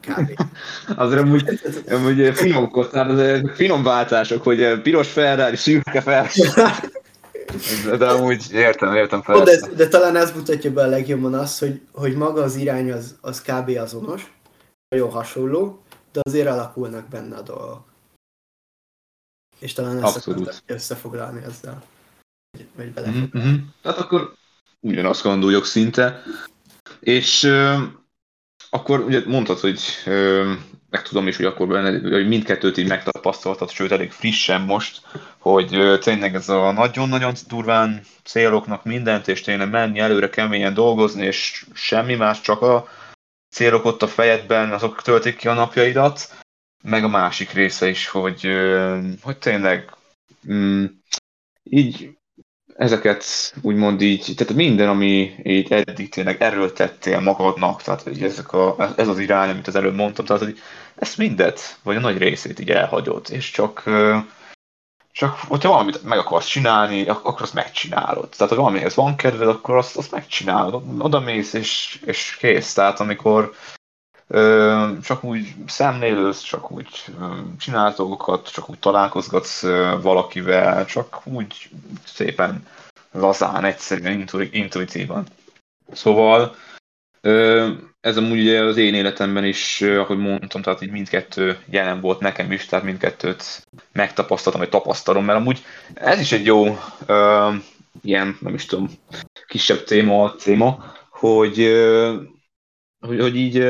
Kb. 0.00 0.40
Azért 0.96 1.20
amúgy, 1.20 1.60
amúgy 1.88 2.34
finom 2.34 2.70
kotár, 2.70 3.40
finom 3.54 3.82
váltások, 3.82 4.42
hogy 4.42 4.80
piros 4.82 5.12
Ferrari, 5.12 5.56
szürke 5.56 6.00
Ferrari. 6.00 6.42
De, 7.84 7.96
de 7.96 8.06
amúgy 8.06 8.46
értem, 8.52 8.94
értem 8.94 9.22
fel. 9.22 9.42
De, 9.42 9.68
de, 9.76 9.88
talán 9.88 10.16
ez 10.16 10.32
mutatja 10.32 10.72
be 10.72 10.82
a 10.82 10.86
legjobban 10.86 11.34
azt, 11.34 11.58
hogy, 11.58 11.80
hogy 11.92 12.16
maga 12.16 12.42
az 12.42 12.56
irány 12.56 12.92
az, 12.92 13.16
az 13.20 13.42
kb. 13.42 13.68
azonos, 13.68 14.32
nagyon 14.88 15.10
hasonló, 15.10 15.82
de 16.12 16.20
azért 16.22 16.48
alakulnak 16.48 17.08
benne 17.08 17.36
a 17.36 17.42
dolgok. 17.42 17.85
És 19.58 19.72
talán 19.72 19.96
ezt 19.96 20.16
Abszolút. 20.16 20.62
összefoglalni 20.66 21.42
ezzel. 21.44 21.82
Vagy 22.76 22.92
mm-hmm. 23.08 23.54
Tehát 23.82 23.98
akkor 23.98 24.34
ugyanazt 24.80 25.22
gondoljuk 25.22 25.64
szinte. 25.64 26.22
És 27.00 27.44
euh, 27.44 27.82
akkor 28.70 29.00
ugye 29.00 29.22
mondtad, 29.26 29.58
hogy 29.58 29.80
euh, 30.04 30.56
meg 30.90 31.02
tudom 31.02 31.26
is, 31.26 31.36
hogy 31.36 31.44
akkor 31.44 31.66
benne, 31.66 32.10
hogy 32.10 32.28
mindkettőt 32.28 32.76
így 32.76 32.88
megtapasztaltad, 32.88 33.70
sőt 33.70 33.92
elég 33.92 34.10
frissen 34.10 34.60
most, 34.60 35.00
hogy 35.38 35.98
tényleg 36.00 36.34
ez 36.34 36.48
a 36.48 36.72
nagyon-nagyon 36.72 37.34
durván 37.48 38.00
céloknak 38.24 38.84
mindent, 38.84 39.28
és 39.28 39.40
tényleg 39.40 39.70
menni 39.70 39.98
előre 39.98 40.30
keményen 40.30 40.74
dolgozni, 40.74 41.24
és 41.24 41.66
semmi 41.74 42.14
más, 42.14 42.40
csak 42.40 42.62
a 42.62 42.88
célok 43.50 43.84
ott 43.84 44.02
a 44.02 44.08
fejedben, 44.08 44.72
azok 44.72 45.02
töltik 45.02 45.36
ki 45.36 45.48
a 45.48 45.54
napjaidat, 45.54 46.44
meg 46.86 47.04
a 47.04 47.08
másik 47.08 47.50
része 47.50 47.88
is, 47.88 48.08
hogy, 48.08 48.48
hogy 49.22 49.38
tényleg 49.38 49.90
mm, 50.52 50.84
így 51.62 52.16
ezeket 52.76 53.24
úgymond 53.62 54.00
így, 54.00 54.32
tehát 54.36 54.54
minden, 54.54 54.88
ami 54.88 55.34
így 55.42 55.72
eddig 55.72 56.08
tényleg 56.10 56.42
erőltettél 56.42 57.20
magadnak, 57.20 57.82
tehát 57.82 58.02
hogy 58.02 58.22
ezek 58.22 58.52
a, 58.52 58.92
ez 58.96 59.08
az 59.08 59.18
irány, 59.18 59.50
amit 59.50 59.66
az 59.66 59.74
előbb 59.74 59.94
mondtam, 59.94 60.24
tehát 60.24 60.42
hogy 60.42 60.58
ezt 60.94 61.18
mindet, 61.18 61.78
vagy 61.82 61.96
a 61.96 62.00
nagy 62.00 62.18
részét 62.18 62.60
így 62.60 62.70
elhagyod, 62.70 63.26
és 63.30 63.50
csak, 63.50 63.84
csak 65.12 65.38
hogyha 65.38 65.68
valamit 65.68 66.02
meg 66.02 66.18
akarsz 66.18 66.46
csinálni, 66.46 67.06
akkor 67.06 67.42
azt 67.42 67.54
megcsinálod. 67.54 68.28
Tehát 68.28 68.52
ha 68.52 68.60
valamihez 68.60 68.94
van 68.94 69.16
kedved, 69.16 69.48
akkor 69.48 69.76
azt, 69.76 69.96
azt 69.96 70.10
megcsinálod. 70.10 70.82
Oda 70.98 71.20
mész, 71.20 71.52
és, 71.52 72.00
és 72.04 72.36
kész. 72.36 72.72
Tehát 72.72 73.00
amikor 73.00 73.54
csak 75.02 75.24
úgy 75.24 75.54
szemlélősz, 75.66 76.40
csak 76.40 76.70
úgy 76.70 77.04
csinálsz 77.58 77.96
dolgokat, 77.96 78.52
csak 78.52 78.70
úgy 78.70 78.78
találkozgatsz 78.78 79.62
valakivel, 80.00 80.84
csak 80.84 81.26
úgy 81.26 81.68
szépen 82.04 82.66
lazán, 83.12 83.64
egyszerűen, 83.64 84.28
intuitívan. 84.50 85.26
Szóval 85.92 86.54
ez 88.00 88.16
amúgy 88.16 88.38
ugye 88.38 88.62
az 88.62 88.76
én 88.76 88.94
életemben 88.94 89.44
is, 89.44 89.82
ahogy 89.82 90.18
mondtam, 90.18 90.62
tehát 90.62 90.82
így 90.82 90.90
mindkettő 90.90 91.58
jelen 91.70 92.00
volt 92.00 92.20
nekem 92.20 92.52
is, 92.52 92.66
tehát 92.66 92.84
mindkettőt 92.84 93.66
megtapasztaltam, 93.92 94.60
vagy 94.60 94.70
tapasztalom, 94.70 95.24
mert 95.24 95.38
amúgy 95.38 95.64
ez 95.94 96.20
is 96.20 96.32
egy 96.32 96.44
jó 96.44 96.66
uh, 97.08 97.54
ilyen, 98.02 98.36
nem 98.40 98.54
is 98.54 98.66
tudom, 98.66 98.90
kisebb 99.46 99.84
téma, 99.84 100.34
téma 100.34 100.94
hogy, 101.10 101.72
hogy, 103.06 103.20
hogy 103.20 103.36
így, 103.36 103.66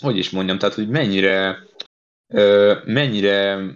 hogy 0.00 0.16
is 0.16 0.30
mondjam, 0.30 0.58
tehát 0.58 0.74
hogy 0.74 0.88
mennyire, 0.88 1.58
mennyire, 2.84 3.70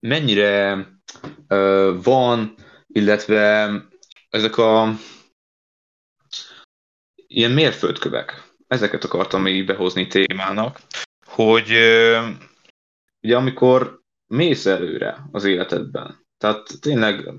mennyire 0.00 0.86
van, 2.02 2.54
illetve 2.86 3.70
ezek 4.30 4.56
a 4.56 4.94
ilyen 7.26 7.50
mérföldkövek. 7.50 8.44
Ezeket 8.66 9.04
akartam 9.04 9.42
még 9.42 9.66
behozni 9.66 10.06
témának, 10.06 10.80
hogy 11.24 11.70
ugye 13.20 13.36
amikor 13.36 14.00
mész 14.26 14.66
előre 14.66 15.28
az 15.32 15.44
életedben, 15.44 16.26
tehát 16.38 16.66
tényleg 16.80 17.30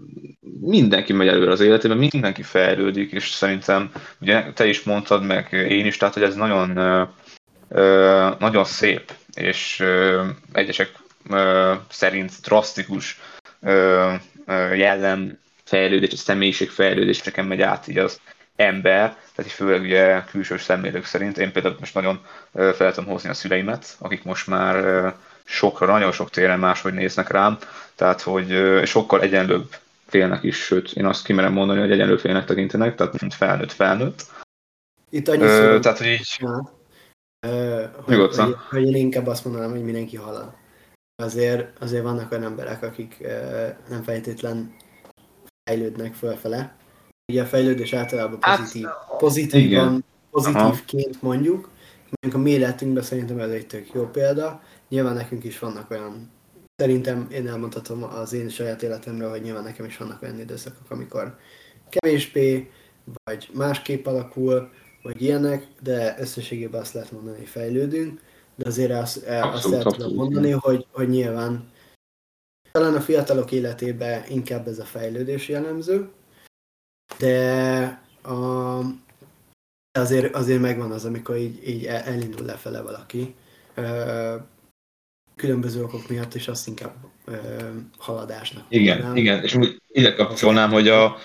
mindenki 0.60 1.13
megy 1.13 1.28
előre 1.28 1.52
az 1.52 1.60
életében, 1.60 1.97
mindenki 1.97 2.43
fejlődik, 2.43 3.12
és 3.12 3.30
szerintem, 3.30 3.91
ugye 4.21 4.54
te 4.54 4.67
is 4.67 4.84
mondtad, 4.84 5.23
meg 5.23 5.52
én 5.52 5.86
is, 5.86 5.97
tehát 5.97 6.13
hogy 6.13 6.23
ez 6.23 6.36
nagyon, 6.36 6.78
nagyon 8.39 8.65
szép, 8.65 9.13
és 9.34 9.84
egyesek 10.51 10.91
szerint 11.89 12.32
drasztikus 12.41 13.19
jellem 14.73 15.39
fejlődés, 15.63 16.12
a 16.12 16.15
személyiség 16.15 16.69
fejlődéseken 16.69 17.45
megy 17.45 17.62
át 17.62 17.88
így 17.88 17.97
az 17.97 18.19
ember, 18.56 19.17
tehát 19.36 19.51
főleg 19.51 19.82
ugye 19.82 20.23
külsős 20.32 20.62
szemlélők 20.62 21.06
szerint. 21.06 21.38
Én 21.38 21.51
például 21.51 21.75
most 21.80 21.93
nagyon 21.93 22.25
fel 22.51 22.93
tudom 22.93 23.10
hozni 23.10 23.30
a 23.30 23.34
szüleimet, 23.34 23.95
akik 23.99 24.23
most 24.23 24.47
már 24.47 25.13
sokra, 25.43 25.86
nagyon 25.86 26.12
sok 26.12 26.30
téren 26.30 26.60
máshogy 26.60 26.93
néznek 26.93 27.30
rám, 27.30 27.58
tehát 27.95 28.21
hogy 28.21 28.82
sokkal 28.86 29.21
egyenlőbb 29.21 29.75
félnek 30.08 30.43
is, 30.43 30.58
sőt, 30.58 30.91
én 30.91 31.06
azt 31.06 31.25
kimerem 31.25 31.53
mondani, 31.53 31.80
hogy 31.80 31.91
egyenlő 31.91 32.17
félnek 32.17 32.45
tekintenek, 32.45 32.95
tehát 32.95 33.21
mint 33.21 33.34
felnőtt 33.34 33.71
felnőtt. 33.71 34.25
Itt 35.10 35.27
annyi 35.27 35.47
szó, 35.47 35.80
tehát, 35.80 35.97
hogy 35.97 36.08
így... 36.08 36.38
Uh, 36.41 36.67
hogy, 38.04 38.36
hogy, 38.36 38.56
hogy, 38.69 38.84
én 38.84 38.95
inkább 38.95 39.28
azt 39.28 39.45
mondanám, 39.45 39.71
hogy 39.71 39.84
mindenki 39.84 40.15
halál. 40.15 40.58
Azért, 41.23 41.82
azért 41.82 42.04
vannak 42.04 42.32
olyan 42.32 42.43
emberek, 42.43 42.84
akik 42.84 43.17
uh, 43.21 43.67
nem 43.89 44.04
feltétlen 44.04 44.76
fejlődnek 45.69 46.13
fölfele, 46.13 46.76
ugye 47.32 47.41
a 47.41 47.45
fejlődés 47.45 47.93
általában 47.93 48.38
hát, 48.41 48.58
pozitív, 48.58 48.88
pozitívan, 49.17 50.06
pozitívként 50.32 51.15
Aha. 51.15 51.28
mondjuk. 51.28 51.69
Mondjuk 52.21 52.41
a 52.41 52.43
mi 52.43 52.50
életünkben 52.50 53.04
szerintem 53.04 53.39
ez 53.39 53.50
egy 53.50 53.67
tök 53.67 53.93
jó 53.93 54.10
példa. 54.10 54.62
Nyilván 54.89 55.15
nekünk 55.15 55.43
is 55.43 55.60
vannak 55.60 55.91
olyan, 55.91 56.32
szerintem 56.76 57.28
én 57.32 57.47
elmondhatom 57.47 58.04
az 58.04 58.34
én 58.34 58.50
saját 58.50 58.84
életemről, 58.84 59.30
hogy 59.30 59.41
nyilván 59.41 59.63
nekem 59.63 59.86
is 59.86 59.97
vannak 59.97 60.21
olyan 60.21 60.39
időszakok, 60.39 60.91
amikor 60.91 61.38
kevésbé, 61.89 62.71
vagy 63.23 63.50
másképp 63.54 64.06
alakul, 64.06 64.69
vagy 65.01 65.21
ilyenek, 65.21 65.67
de 65.81 66.15
összességében 66.19 66.81
azt 66.81 66.93
lehet 66.93 67.12
mondani, 67.12 67.38
hogy 67.38 67.47
fejlődünk, 67.47 68.21
de 68.55 68.67
azért 68.67 68.91
azt, 68.91 69.27
abszolút, 69.27 69.77
azt 69.77 69.86
el 69.86 69.93
tudom 69.93 70.13
mondani, 70.13 70.51
hogy, 70.51 70.86
hogy 70.91 71.10
nyilván 71.10 71.71
talán 72.71 72.95
a 72.95 73.01
fiatalok 73.01 73.51
életében 73.51 74.23
inkább 74.29 74.67
ez 74.67 74.79
a 74.79 74.83
fejlődés 74.83 75.47
jellemző, 75.47 76.10
de 77.17 78.01
a, 78.23 78.79
azért, 79.91 80.36
azért 80.36 80.62
megvan 80.62 80.91
az, 80.91 81.05
amikor 81.05 81.36
így, 81.36 81.67
így 81.69 81.86
elindul 81.86 82.45
lefele 82.45 82.81
valaki. 82.81 83.36
Különböző 85.36 85.83
okok 85.83 86.10
miatt, 86.10 86.33
és 86.33 86.47
azt 86.47 86.67
inkább 86.67 86.95
haladásnak. 87.97 88.65
Igen, 88.69 88.93
mondanám. 88.93 89.15
igen, 89.15 89.43
és 89.43 89.57
ide 89.88 90.13
kapcsolnám, 90.13 90.71
hogy 90.71 90.88
a... 90.88 91.17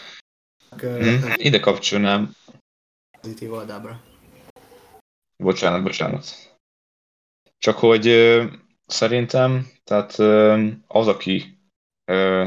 Hmm, 0.78 1.32
ide 1.36 1.60
kapcsolnám. 1.60 2.34
Pozitív 3.22 3.52
oldalra. 3.52 4.00
Bocsánat, 5.36 5.82
bocsánat. 5.82 6.24
Csak 7.58 7.78
hogy 7.78 8.06
ö, 8.06 8.44
szerintem, 8.86 9.66
tehát 9.84 10.18
ö, 10.18 10.66
az, 10.86 11.08
aki 11.08 11.60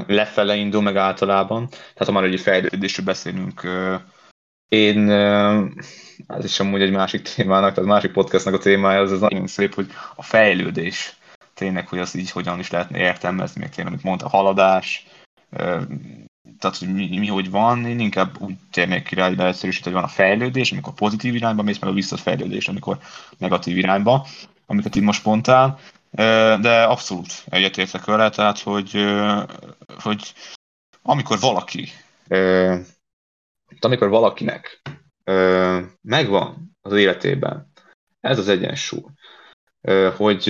lefele 0.08 0.56
indul 0.56 0.82
meg 0.82 0.96
általában. 0.96 1.68
Tehát 1.70 2.06
ha 2.06 2.12
már 2.12 2.24
egy 2.24 2.40
fejlődésről 2.40 3.06
beszélünk, 3.06 3.62
én, 4.68 5.10
ez 6.28 6.44
is 6.44 6.60
amúgy 6.60 6.82
egy 6.82 6.92
másik 6.92 7.22
témának, 7.22 7.74
tehát 7.74 7.90
másik 7.90 8.12
podcastnak 8.12 8.54
a 8.54 8.58
témája, 8.58 9.02
az, 9.02 9.12
az 9.12 9.20
nagyon 9.20 9.48
szép, 9.48 9.74
hogy 9.74 9.92
a 10.16 10.24
fejlődés 10.24 11.18
tényleg, 11.54 11.88
hogy 11.88 12.00
az 12.00 12.16
így 12.16 12.32
hogyan 12.32 12.60
is 12.60 12.72
lehetne 12.72 12.98
értelmezni, 12.98 13.62
még 13.62 13.70
tényleg, 13.70 13.94
amit 13.94 14.06
mondta, 14.06 14.30
haladás, 14.30 15.08
tehát, 16.60 16.78
hogy 16.78 16.94
mi, 16.94 17.18
mi, 17.18 17.28
hogy 17.28 17.50
van, 17.50 17.86
én 17.86 18.00
inkább 18.00 18.42
úgy 18.42 18.56
térnék 18.72 19.04
ki 19.04 19.16
rá, 19.16 19.28
hogy 19.28 19.36
hogy 19.84 19.94
van 19.94 20.04
a 20.04 20.08
fejlődés, 20.08 20.72
amikor 20.72 20.94
pozitív 20.94 21.36
irányba 21.36 21.64
mész, 21.64 21.80
meg 21.80 21.90
a 21.90 21.94
visszafejlődés, 21.94 22.68
amikor 22.68 22.98
negatív 23.38 23.78
irányba, 23.78 24.28
amiket 24.66 24.96
itt 24.96 25.04
most 25.04 25.26
mondtál, 25.26 25.80
de 26.62 26.84
abszolút 26.84 27.44
egyetértek 27.50 28.06
vele, 28.06 28.30
tehát 28.30 28.60
hogy, 28.60 29.06
hogy 30.00 30.34
amikor 31.02 31.40
valaki, 31.40 31.90
amikor 33.80 34.10
valakinek 34.10 34.82
megvan 36.02 36.78
az 36.82 36.94
életében 36.94 37.72
ez 38.20 38.40
az 38.40 38.48
egyensúly, 38.48 39.12
hogy 40.16 40.44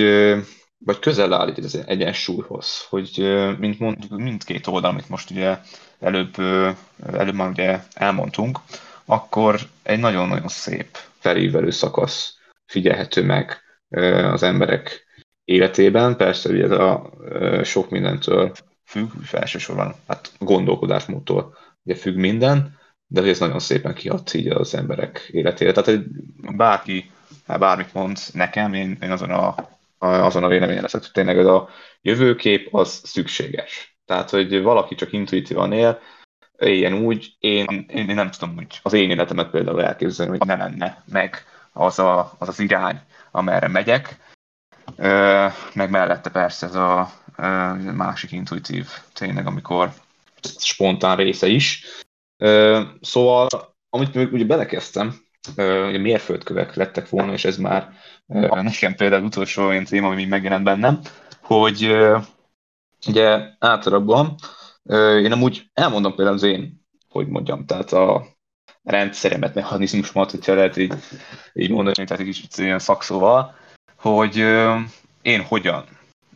vagy 0.78 0.98
közel 0.98 1.32
áll 1.32 1.52
az 1.56 1.82
egyensúlyhoz, 1.86 2.86
hogy 2.88 3.36
mint 3.58 3.78
mondjuk 3.78 4.20
mindkét 4.20 4.66
oldal, 4.66 4.90
amit 4.90 5.08
most 5.08 5.30
ugye 5.30 5.58
előbb, 6.00 6.38
előbb 7.12 7.34
már 7.34 7.48
ugye 7.48 7.80
elmondtunk, 7.94 8.58
akkor 9.04 9.60
egy 9.82 9.98
nagyon-nagyon 9.98 10.48
szép 10.48 10.98
felívelő 11.18 11.70
szakasz 11.70 12.38
figyelhető 12.66 13.24
meg 13.24 13.60
az 14.32 14.42
emberek 14.42 15.04
életében. 15.44 16.16
Persze 16.16 16.48
ugye 16.48 16.64
ez 16.64 16.70
a 16.70 17.12
sok 17.62 17.90
mindentől 17.90 18.52
függ, 18.84 19.10
elsősorban 19.32 19.94
hát 20.06 20.32
gondolkodásmódtól 20.38 21.56
ugye 21.84 21.94
függ 21.94 22.16
minden, 22.16 22.78
de 23.06 23.22
ez 23.22 23.38
nagyon 23.38 23.58
szépen 23.58 23.94
kihat 23.94 24.34
így 24.34 24.48
az 24.48 24.74
emberek 24.74 25.28
életére. 25.30 25.72
Tehát 25.72 25.88
hogy 25.88 26.04
bárki, 26.56 27.10
hát 27.46 27.58
bármit 27.58 27.94
mond 27.94 28.18
nekem, 28.32 28.74
én, 28.74 28.98
én 29.00 29.10
azon 29.10 29.30
a, 29.30 29.54
azon 29.98 30.44
a 30.44 30.48
véleményen 30.48 30.82
leszek, 30.82 31.00
hogy 31.00 31.10
tényleg 31.12 31.38
ez 31.38 31.46
a 31.46 31.68
jövőkép 32.02 32.74
az 32.74 33.00
szükséges. 33.04 33.98
Tehát, 34.04 34.30
hogy 34.30 34.62
valaki 34.62 34.94
csak 34.94 35.12
intuitívan 35.12 35.72
él, 35.72 36.00
éljen 36.58 36.92
úgy, 36.92 37.36
én, 37.38 37.86
én, 37.88 38.04
nem 38.04 38.30
tudom 38.30 38.54
hogy 38.54 38.80
az 38.82 38.92
én 38.92 39.10
életemet 39.10 39.50
például 39.50 39.82
elképzelni, 39.82 40.38
hogy 40.38 40.46
ne 40.46 40.56
lenne 40.56 41.02
meg 41.12 41.44
az 41.72 41.98
a, 41.98 42.34
az, 42.38 42.48
az 42.48 42.60
irány, 42.60 43.00
amerre 43.30 43.68
megyek, 43.68 44.16
meg 45.74 45.90
mellette 45.90 46.30
persze 46.30 46.66
ez 46.66 46.74
a 46.74 47.12
másik 47.94 48.32
intuitív 48.32 48.88
tényleg, 49.12 49.46
amikor 49.46 49.92
spontán 50.58 51.16
része 51.16 51.46
is. 51.46 51.84
Szóval, 53.00 53.48
amit 53.90 54.14
még 54.14 54.32
ugye 54.32 54.44
belekezdtem, 54.44 55.25
mérföldkövek 56.00 56.74
lettek 56.74 57.08
volna, 57.08 57.32
és 57.32 57.44
ez 57.44 57.56
már 57.56 57.92
nekem 58.50 58.94
például 58.94 59.24
utolsó 59.24 59.66
olyan 59.66 59.84
téma, 59.84 60.08
ami 60.08 60.24
megjelent 60.24 60.64
bennem, 60.64 61.00
hogy 61.42 61.96
ugye 63.06 63.40
általában 63.58 64.34
én 65.22 65.32
amúgy 65.32 65.70
elmondom 65.74 66.14
például 66.14 66.36
az 66.36 66.42
én, 66.42 66.84
hogy 67.08 67.28
mondjam, 67.28 67.66
tehát 67.66 67.92
a 67.92 68.26
rendszeremet, 68.82 69.54
mechanizmusomat, 69.54 70.30
hogyha 70.30 70.54
lehet 70.54 70.76
így, 70.76 70.94
így 71.52 71.70
mondani, 71.70 72.06
tehát 72.06 72.20
egy 72.20 72.26
kicsit 72.26 72.56
ilyen 72.56 72.78
szakszóval, 72.78 73.54
hogy 73.96 74.36
én 75.22 75.42
hogyan, 75.42 75.84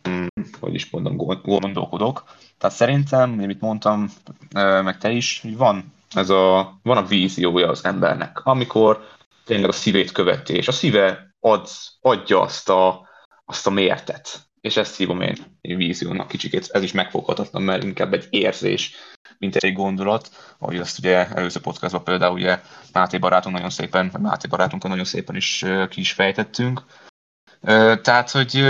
hm, 0.03 0.25
hogy 0.59 0.73
is 0.73 0.89
mondom, 0.89 1.15
gondolkodok. 1.43 2.23
Tehát 2.57 2.75
szerintem, 2.75 3.39
amit 3.41 3.61
mondtam, 3.61 4.09
meg 4.53 4.97
te 4.97 5.11
is, 5.11 5.39
hogy 5.41 5.57
van 5.57 5.93
ez 6.15 6.29
a, 6.29 6.79
van 6.83 6.97
a 6.97 7.05
víziója 7.05 7.69
az 7.69 7.85
embernek, 7.85 8.39
amikor 8.43 9.07
tényleg 9.45 9.69
a 9.69 9.73
szívét 9.73 10.11
követi, 10.11 10.53
és 10.53 10.67
a 10.67 10.71
szíve 10.71 11.35
ad, 11.39 11.67
adja 12.01 12.41
azt 12.41 12.69
a, 12.69 13.09
azt 13.45 13.67
a 13.67 13.69
mértet. 13.69 14.49
És 14.61 14.77
ezt 14.77 14.97
hívom 14.97 15.21
én, 15.21 15.35
én 15.61 15.77
víziónak 15.77 16.27
kicsikét. 16.27 16.69
Ez 16.71 16.83
is 16.83 16.91
megfoghatatlan, 16.91 17.63
mert 17.63 17.83
inkább 17.83 18.13
egy 18.13 18.27
érzés, 18.29 18.95
mint 19.37 19.55
egy 19.55 19.73
gondolat, 19.73 20.29
ahogy 20.59 20.77
azt 20.77 20.99
ugye 20.99 21.27
előző 21.27 21.59
podcastban 21.59 22.03
például 22.03 22.33
ugye 22.33 22.59
Máté 22.93 23.17
barátunk 23.17 23.55
nagyon 23.55 23.69
szépen, 23.69 24.09
vagy 24.11 24.21
Máté 24.21 24.47
barátunkkal 24.47 24.89
nagyon 24.89 25.05
szépen 25.05 25.35
is 25.35 25.65
ki 25.89 25.99
is 25.99 26.11
fejtettünk. 26.11 26.83
Tehát, 28.01 28.31
hogy 28.31 28.63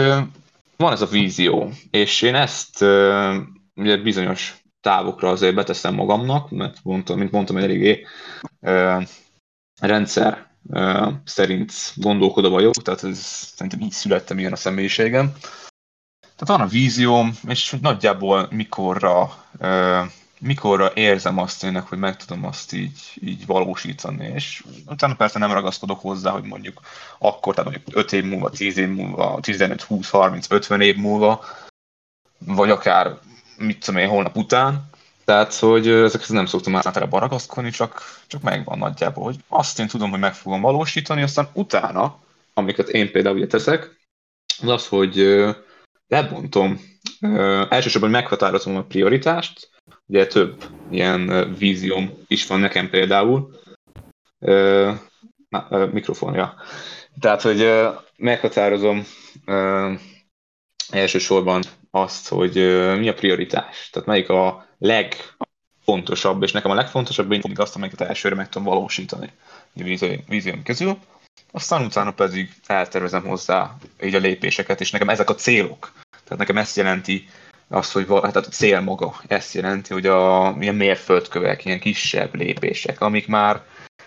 van 0.77 0.91
ez 0.91 1.01
a 1.01 1.06
vízió, 1.06 1.71
és 1.89 2.21
én 2.21 2.36
ezt 2.36 2.82
ugye 3.75 3.97
bizonyos 3.97 4.61
távokra 4.81 5.29
azért 5.29 5.55
beteszem 5.55 5.93
magamnak, 5.93 6.49
mert 6.49 6.77
mondtam, 6.83 7.17
mint 7.17 7.31
mondtam, 7.31 7.57
eléggé 7.57 8.05
rendszer 9.79 10.49
szerint 11.23 11.73
gondolkodom 11.95 12.51
vagyok, 12.51 12.73
tehát 12.73 13.03
ez, 13.03 13.17
szerintem 13.55 13.81
így 13.81 13.91
születtem 13.91 14.39
ilyen 14.39 14.51
a 14.51 14.55
személyiségem. 14.55 15.33
Tehát 16.35 16.57
van 16.57 16.67
a 16.67 16.71
vízióm, 16.71 17.31
és 17.47 17.75
nagyjából 17.81 18.47
mikorra, 18.51 19.45
mikorra 20.39 20.91
érzem 20.93 21.37
azt 21.37 21.59
tényleg, 21.59 21.83
hogy 21.83 21.97
meg 21.97 22.15
tudom 22.15 22.45
azt 22.45 22.73
így, 22.73 22.99
így 23.23 23.45
valósítani, 23.45 24.31
és 24.35 24.63
utána 24.85 25.15
persze 25.15 25.39
nem 25.39 25.51
ragaszkodok 25.51 25.99
hozzá, 25.99 26.31
hogy 26.31 26.43
mondjuk 26.43 26.81
akkor, 27.17 27.55
tehát 27.55 27.71
mondjuk 27.71 27.97
5 27.97 28.13
év 28.13 28.23
múlva, 28.23 28.49
10 28.49 28.77
év 28.77 28.89
múlva, 28.89 29.39
15, 29.41 29.81
20, 29.81 30.09
30, 30.09 30.51
50 30.51 30.81
év 30.81 30.95
múlva, 30.95 31.45
vagy 32.37 32.69
akár 32.69 33.17
mit 33.62 33.86
tudom 33.86 34.02
én, 34.02 34.08
holnap 34.08 34.38
után, 34.38 34.89
tehát, 35.26 35.54
hogy 35.54 35.88
ezekhez 35.88 36.30
nem 36.30 36.45
szoktam 36.45 36.76
általában 36.76 37.19
ragaszkodni, 37.19 37.69
csak, 37.69 38.02
csak 38.28 38.41
megvan 38.41 38.78
nagyjából, 38.78 39.24
hogy 39.24 39.36
azt 39.47 39.80
én 39.80 39.88
tudom, 39.88 40.10
hogy 40.10 40.19
meg 40.19 40.34
fogom 40.34 40.62
valósítani, 40.62 41.21
aztán 41.21 41.47
utána, 41.54 42.19
amiket 42.54 42.89
én 42.89 43.12
például 43.12 43.36
ugye 43.36 43.47
teszek, 43.47 44.00
az 44.62 44.69
az, 44.69 44.88
hogy 44.88 45.45
lebontom, 46.08 46.80
elsősorban 47.69 48.10
meghatározom 48.10 48.76
a 48.76 48.84
prioritást, 48.84 49.69
ugye 50.06 50.28
több 50.28 50.63
ilyen 50.89 51.54
vízióm 51.58 52.24
is 52.28 52.47
van 52.47 52.60
nekem 52.60 52.89
például, 52.89 53.60
na, 55.50 55.67
mikrofonja. 55.91 56.56
Tehát, 57.19 57.41
hogy 57.41 57.71
meghatározom 58.17 59.06
elsősorban 60.91 61.63
azt, 61.91 62.27
hogy 62.27 62.54
mi 62.99 63.10
a 63.10 63.13
prioritás, 63.13 63.89
tehát 63.91 64.08
melyik 64.08 64.30
a 64.30 64.65
legfontosabb, 64.77 66.43
és 66.43 66.51
nekem 66.51 66.71
a 66.71 66.75
legfontosabb, 66.75 67.32
én 67.32 67.41
azt, 67.56 67.75
amelyiket 67.75 68.08
elsőre 68.08 68.36
meg 68.36 68.49
tudom 68.49 68.67
valósítani 68.67 69.30
a 69.75 70.19
vízióm 70.27 70.63
közül, 70.63 70.97
aztán 71.51 71.86
utána 71.86 72.12
pedig 72.12 72.54
eltervezem 72.65 73.23
hozzá 73.23 73.75
így 74.04 74.15
a 74.15 74.19
lépéseket, 74.19 74.82
és 74.82 74.91
nekem 74.91 75.10
ezek 75.10 75.30
a 75.30 75.36
célok. 75.36 75.91
Tehát 76.23 76.38
nekem 76.38 76.58
ezt 76.58 76.75
jelenti 76.75 77.27
az, 77.67 77.91
hogy 77.91 78.06
tehát 78.06 78.36
a 78.36 78.41
cél 78.41 78.80
maga 78.80 79.13
ezt 79.27 79.54
jelenti, 79.54 79.93
hogy 79.93 80.06
a 80.06 80.56
ilyen 80.60 80.75
mérföldkövek, 80.75 81.65
ilyen 81.65 81.80
kisebb 81.80 82.36
lépések, 82.36 83.01
amik 83.01 83.27
már, 83.27 83.62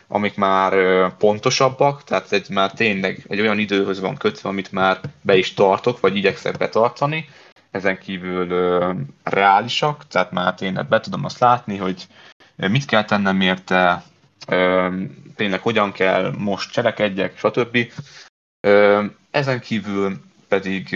amik 0.06 0.36
már 0.36 0.72
pontosabbak, 1.16 2.04
tehát 2.04 2.32
egy 2.32 2.48
már 2.50 2.72
tényleg 2.72 3.24
egy 3.28 3.40
olyan 3.40 3.58
időhöz 3.58 4.00
van 4.00 4.16
kötve, 4.16 4.48
amit 4.48 4.72
már 4.72 5.00
be 5.22 5.36
is 5.36 5.54
tartok, 5.54 6.00
vagy 6.00 6.16
igyekszek 6.16 6.56
betartani, 6.56 7.28
ezen 7.70 7.98
kívül 7.98 8.48
reálisak, 9.22 10.06
tehát 10.06 10.30
már 10.30 10.54
tényleg 10.54 10.88
be 10.88 11.00
tudom 11.00 11.24
azt 11.24 11.38
látni, 11.38 11.76
hogy 11.76 12.06
mit 12.56 12.84
kell 12.84 13.04
tennem 13.04 13.40
érte, 13.40 14.02
tényleg 15.36 15.60
hogyan 15.60 15.92
kell 15.92 16.34
most 16.38 16.72
cselekedjek, 16.72 17.38
stb. 17.38 17.78
Ezen 19.30 19.60
kívül 19.60 20.20
pedig 20.48 20.88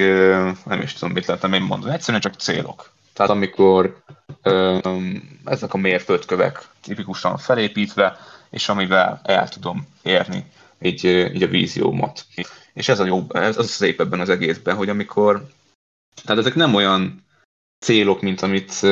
nem 0.65 0.81
is 0.83 0.93
tudom, 0.93 1.15
mit 1.15 1.27
lehetem 1.27 1.53
én 1.53 1.63
mondani, 1.63 1.95
egyszerűen 1.95 2.21
csak 2.21 2.35
célok. 2.35 2.91
Tehát 3.13 3.31
amikor 3.31 4.03
ezek 5.45 5.75
a 5.75 5.77
mérföldkövek 5.77 6.69
tipikusan 6.81 7.39
felépítve, 7.39 8.17
és 8.51 8.69
amivel 8.69 9.21
el 9.25 9.49
tudom 9.49 9.89
érni 10.03 10.45
így, 10.81 11.05
így 11.05 11.43
a 11.43 11.49
víziómat. 11.49 12.27
És 12.73 12.89
ez 12.89 13.01
a 13.01 13.05
jó, 13.05 13.27
ez 13.29 13.59
az 13.59 13.71
szép 13.71 14.01
ebben 14.01 14.21
az 14.21 14.29
egészben, 14.29 14.77
hogy 14.77 14.89
amikor 14.89 15.47
tehát 16.25 16.39
ezek 16.41 16.55
nem 16.55 16.75
olyan 16.75 17.25
célok, 17.79 18.21
mint 18.21 18.41
amit 18.41 18.83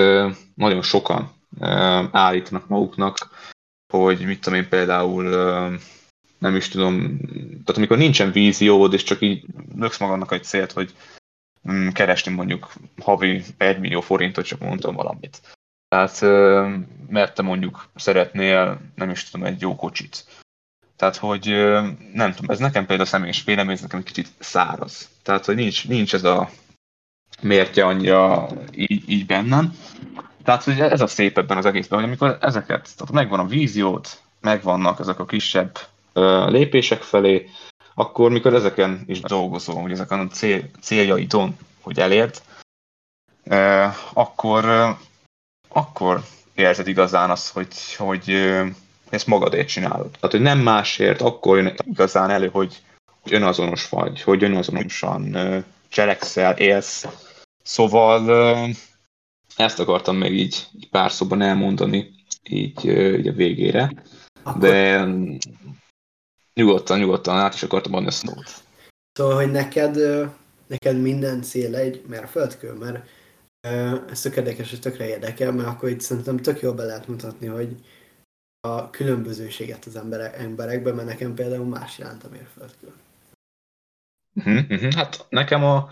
nagyon 0.55 0.83
sokan 0.83 1.33
állítanak 2.11 2.69
maguknak, 2.69 3.31
hogy 3.93 4.21
mit 4.21 4.41
tudom 4.41 4.59
én 4.59 4.69
például 4.69 5.25
nem 6.39 6.57
is 6.57 6.69
tudom, 6.69 7.19
tehát 7.39 7.77
amikor 7.77 7.97
nincsen 7.97 8.33
víziód, 8.33 8.93
és 8.93 9.03
csak 9.03 9.21
így 9.21 9.45
löksz 9.77 9.99
magadnak 9.99 10.33
egy 10.33 10.45
célt, 10.45 10.73
hogy 10.73 10.95
mm, 11.71 11.89
keresni 11.89 12.33
mondjuk 12.33 12.73
havi 13.03 13.43
1 13.57 13.79
millió 13.79 14.01
forintot, 14.01 14.45
csak 14.45 14.61
mondtam 14.61 14.95
valamit. 14.95 15.41
Tehát, 15.89 16.21
mert 17.09 17.35
te 17.35 17.43
mondjuk 17.43 17.89
szeretnél, 17.95 18.81
nem 18.95 19.11
is 19.11 19.25
tudom, 19.25 19.47
egy 19.47 19.61
jó 19.61 19.77
kocsit. 19.77 20.25
Tehát, 20.97 21.17
hogy 21.17 21.47
nem 22.13 22.33
tudom, 22.33 22.51
ez 22.51 22.59
nekem 22.59 22.87
például 22.87 23.09
személyes 23.09 23.45
vélemény, 23.45 23.75
ez 23.75 23.81
nekem 23.81 23.99
egy 23.99 24.05
kicsit 24.05 24.29
száraz. 24.39 25.11
Tehát, 25.23 25.45
hogy 25.45 25.55
nincs, 25.55 25.89
nincs 25.89 26.15
ez 26.15 26.25
a 26.25 26.51
mértje 27.43 27.85
annyira 27.85 28.49
így, 28.75 29.11
így 29.11 29.27
bennem. 29.27 29.73
Tehát 30.45 30.65
hogy 30.65 30.81
ez 30.81 31.01
a 31.01 31.07
szép 31.07 31.39
ebben 31.39 31.57
az 31.57 31.67
egészben, 31.67 31.99
hogy 31.99 32.09
amikor 32.09 32.39
ezeket, 32.41 32.97
tehát 32.97 33.13
megvan 33.13 33.39
a 33.39 33.47
víziót, 33.47 34.23
megvannak 34.41 35.01
ezek 35.01 35.19
a 35.19 35.25
kisebb 35.25 35.79
lépések 36.47 37.03
felé, 37.03 37.49
akkor 37.99 38.31
mikor 38.31 38.55
ezeken 38.55 39.05
is 39.07 39.21
dolgozol, 39.21 39.83
hogy 39.83 39.93
ezeken 39.93 40.19
a 40.19 40.27
cél, 40.27 40.71
céljaidon, 40.81 41.57
hogy 41.81 41.99
elért, 41.99 42.43
uh, 43.45 43.95
akkor, 44.13 44.65
uh, 44.65 44.97
akkor 45.69 46.23
érzed 46.55 46.89
igazán 46.89 47.31
azt, 47.31 47.53
hogy, 47.53 47.95
hogy 47.95 48.31
uh, 48.31 48.67
ezt 49.11 49.27
magadért 49.27 49.69
csinálod. 49.69 50.11
Tehát, 50.11 50.31
hogy 50.31 50.41
nem 50.41 50.59
másért, 50.59 51.21
akkor 51.21 51.57
jön 51.57 51.75
igazán 51.85 52.31
elő, 52.31 52.49
hogy, 52.49 52.83
hogy 53.23 53.33
önazonos 53.33 53.89
vagy, 53.89 54.23
hogy 54.23 54.45
önazonosan 54.45 55.37
cselekszel, 55.89 56.57
élsz, 56.57 57.07
Szóval 57.67 58.49
ezt 59.57 59.79
akartam 59.79 60.17
még 60.17 60.33
így, 60.33 60.67
így 60.77 60.89
pár 60.89 61.13
szóban 61.13 61.43
elmondani, 61.43 62.11
így, 62.49 62.85
így 62.85 63.29
a 63.29 63.33
végére. 63.33 63.93
Akkor... 64.43 64.61
De 64.61 65.07
nyugodtan, 66.61 66.99
nyugodtan 66.99 67.39
át 67.39 67.55
is 67.55 67.63
akartam 67.63 67.95
adni 67.95 68.07
a 68.07 68.11
szót. 68.11 68.51
Szóval, 69.13 69.35
hogy 69.35 69.51
neked, 69.51 69.97
neked 70.67 71.01
minden 71.01 71.43
cél 71.43 71.77
egy 71.77 72.05
mérföldkő, 72.07 72.73
mert 72.73 73.09
ez 74.11 74.21
tök 74.21 74.37
érdekes, 74.37 74.73
és 74.73 74.79
tökre 74.79 75.09
érdekel, 75.09 75.53
mert 75.53 75.69
akkor 75.69 75.89
itt 75.89 76.01
szerintem 76.01 76.37
tök 76.37 76.61
jól 76.61 76.73
be 76.73 76.85
lehet 76.85 77.09
mutatni, 77.09 77.47
hogy 77.47 77.77
a 78.61 78.91
különbözőséget 78.91 79.85
az 79.85 79.97
emberek, 79.97 80.39
emberekben, 80.39 80.95
mert 80.95 81.09
nekem 81.09 81.35
például 81.35 81.67
más 81.67 81.99
jelent 81.99 82.25
a 82.25 82.29
mérföldkő. 82.29 82.93
Uh-huh, 84.35 84.65
uh-huh. 84.71 84.93
Hát 84.93 85.27
nekem 85.29 85.65
a, 85.65 85.91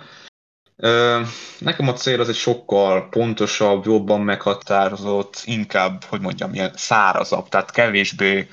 Nekem 1.58 1.88
a 1.88 1.92
cél 1.92 2.20
az 2.20 2.28
egy 2.28 2.34
sokkal 2.34 3.08
pontosabb, 3.08 3.84
jobban 3.84 4.20
meghatározott, 4.20 5.42
inkább, 5.44 6.04
hogy 6.04 6.20
mondjam, 6.20 6.54
ilyen 6.54 6.72
szárazabb, 6.76 7.48
tehát 7.48 7.70
kevésbé 7.70 8.48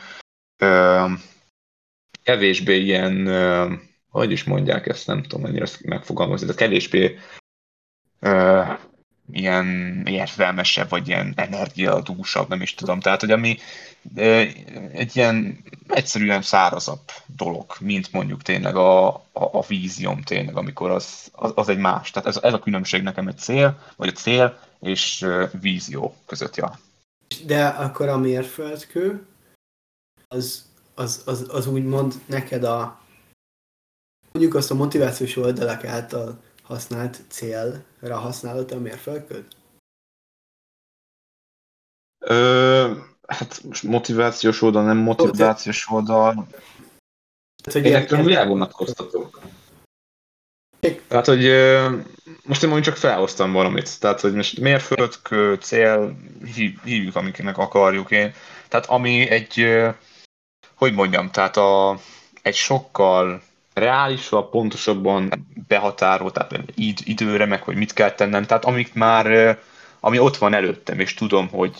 kevésbé 2.23 2.79
ilyen, 2.79 3.27
hogy 4.09 4.31
is 4.31 4.43
mondják 4.43 4.87
ezt, 4.87 5.07
nem 5.07 5.21
tudom 5.21 5.41
mennyire 5.41 5.65
megfogalmazni, 5.81 6.47
de 6.47 6.53
kevésbé 6.53 7.19
ilyen 9.31 10.01
érzelmesebb, 10.05 10.89
vagy 10.89 11.07
ilyen 11.07 11.33
energiadúsabb, 11.35 12.49
nem 12.49 12.61
is 12.61 12.73
tudom. 12.73 12.99
Tehát, 12.99 13.19
hogy 13.19 13.31
ami 13.31 13.57
egy 14.91 15.15
ilyen 15.15 15.63
egyszerűen 15.87 16.41
szárazabb 16.41 17.11
dolog, 17.35 17.65
mint 17.79 18.11
mondjuk 18.11 18.41
tényleg 18.41 18.75
a, 18.75 19.07
a, 19.07 19.23
a 19.31 19.65
vízium 19.67 20.21
tényleg, 20.21 20.57
amikor 20.57 20.89
az, 20.89 21.29
az, 21.31 21.51
az 21.55 21.69
egy 21.69 21.77
más. 21.77 22.11
Tehát 22.11 22.29
ez, 22.29 22.37
ez 22.41 22.53
a 22.53 22.59
különbség 22.59 23.01
nekem 23.01 23.27
egy 23.27 23.37
cél, 23.37 23.79
vagy 23.95 24.07
a 24.07 24.11
cél 24.11 24.59
és 24.79 25.25
vízió 25.61 26.15
között, 26.25 26.55
ja. 26.55 26.79
De 27.45 27.67
akkor 27.67 28.09
a 28.09 28.17
mérföldkő, 28.17 29.25
az, 30.27 30.70
az, 31.01 31.21
az, 31.25 31.45
az 31.49 31.67
úgymond 31.67 32.13
neked 32.25 32.63
a 32.63 32.99
mondjuk 34.31 34.55
azt 34.55 34.71
a 34.71 34.75
motivációs 34.75 35.35
oldalak 35.35 35.83
által 35.83 36.43
használt 36.63 37.21
célra 37.27 38.17
használod 38.17 38.71
a 38.71 38.79
mérföldköt? 38.79 39.55
Ö, 42.19 42.91
hát 43.27 43.63
most 43.63 43.83
motivációs 43.83 44.61
oldal, 44.61 44.83
nem 44.83 44.97
motivációs 44.97 45.89
oldal. 45.89 46.47
Hát, 47.63 47.73
hogy 47.73 47.85
Én 47.85 47.91
nekem 47.91 48.25
világvonatkoztatok. 48.25 49.39
Tehát, 51.07 51.25
hogy 51.25 51.43
most 52.43 52.63
én 52.63 52.69
mondjuk 52.69 52.93
csak 52.93 53.03
felhoztam 53.03 53.51
valamit. 53.51 53.99
Tehát, 53.99 54.21
hogy 54.21 54.33
most 54.33 54.59
mérföldkő, 54.59 55.55
cél, 55.55 56.17
hívjuk, 56.83 57.15
amiknek 57.15 57.57
akarjuk 57.57 58.11
én. 58.11 58.33
Tehát 58.67 58.85
ami 58.85 59.29
egy, 59.29 59.67
hogy 60.81 60.93
mondjam, 60.93 61.31
tehát 61.31 61.57
a, 61.57 61.99
egy 62.41 62.55
sokkal 62.55 63.41
reálisabb, 63.73 64.49
pontosabban 64.49 65.47
behatárolt, 65.67 66.33
tehát 66.33 66.53
id, 66.75 66.99
időre, 67.03 67.45
meg 67.45 67.63
hogy 67.63 67.75
mit 67.75 67.93
kell 67.93 68.11
tennem, 68.11 68.45
tehát 68.45 68.65
amik 68.65 68.93
már, 68.93 69.57
ami 69.99 70.19
ott 70.19 70.37
van 70.37 70.53
előttem, 70.53 70.99
és 70.99 71.13
tudom, 71.13 71.49
hogy, 71.49 71.75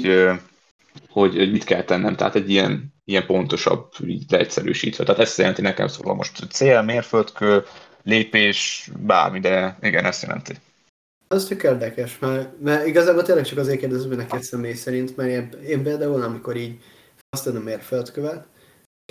hogy, 1.09 1.35
hogy 1.35 1.51
mit 1.51 1.63
kell 1.63 1.83
tennem, 1.83 2.15
tehát 2.15 2.35
egy 2.35 2.49
ilyen, 2.49 2.93
ilyen 3.05 3.25
pontosabb, 3.25 3.91
így 4.05 4.23
leegyszerűsítve. 4.29 5.03
Tehát 5.03 5.21
ezt 5.21 5.37
jelenti 5.37 5.61
nekem 5.61 5.87
szóval 5.87 6.15
most 6.15 6.51
cél, 6.51 6.81
mérföldkő, 6.81 7.63
lépés, 8.03 8.89
bármi, 8.99 9.39
de 9.39 9.77
igen, 9.81 10.05
ezt 10.05 10.21
jelenti. 10.21 10.53
Az 11.27 11.45
tök 11.45 11.63
érdekes, 11.63 12.19
mert, 12.19 12.61
mert 12.61 12.87
igazából 12.87 13.23
tényleg 13.23 13.45
csak 13.45 13.57
azért 13.57 13.79
kérdezem 13.79 14.11
neked 14.11 14.43
személy 14.43 14.73
szerint, 14.73 15.15
mert 15.17 15.29
én, 15.29 15.49
én 15.67 15.83
például, 15.83 16.21
amikor 16.21 16.55
így 16.55 16.79
azt 17.29 17.47
a 17.47 17.59
mérföldkövet, 17.59 18.45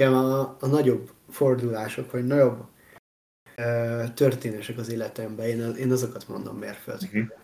nekem 0.00 0.14
a, 0.14 0.56
a 0.60 0.66
nagyobb 0.66 1.10
fordulások, 1.30 2.10
vagy 2.10 2.24
nagyobb 2.26 2.64
uh, 3.56 4.14
történések 4.14 4.78
az 4.78 4.90
életemben, 4.90 5.46
én, 5.46 5.74
én 5.74 5.92
azokat 5.92 6.28
mondom 6.28 6.56
mérföldkövek. 6.56 7.14
Uh-huh. 7.14 7.38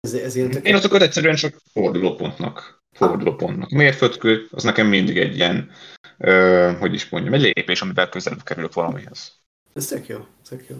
Ez, 0.00 0.14
ez 0.14 0.34
ilyen 0.34 0.50
tök... 0.50 0.66
Én 0.66 0.74
azokat 0.74 1.02
egyszerűen 1.02 1.34
csak 1.34 1.56
fordulópontnak. 1.72 2.82
Fordulópontnak. 2.96 3.70
Mérföldkő, 3.70 4.46
az 4.50 4.62
nekem 4.62 4.86
mindig 4.86 5.18
egy 5.18 5.34
ilyen, 5.34 5.70
uh, 6.18 6.78
hogy 6.78 6.94
is 6.94 7.08
mondjam, 7.08 7.34
egy 7.34 7.42
lépés, 7.42 7.82
amivel 7.82 8.08
közelebb 8.08 8.42
kerülök 8.42 8.72
valamihez. 8.72 9.32
Ez 9.74 9.86
tök 9.86 10.06
jó, 10.06 10.26
tök 10.48 10.68
jó. 10.68 10.76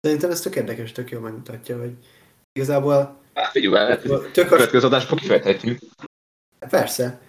Szerintem 0.00 0.30
ez 0.30 0.40
tök 0.40 0.56
érdekes, 0.56 0.92
tök 0.92 1.10
jó 1.10 1.20
megmutatja, 1.20 1.78
hogy 1.78 1.92
igazából... 2.52 3.20
Hát 3.34 3.50
figyelj, 3.50 3.90
el, 3.90 4.00
tök 4.32 4.48
következő 4.48 4.86
adásban 4.86 5.18
kifejthetjük. 5.18 5.78
Persze. 6.58 7.20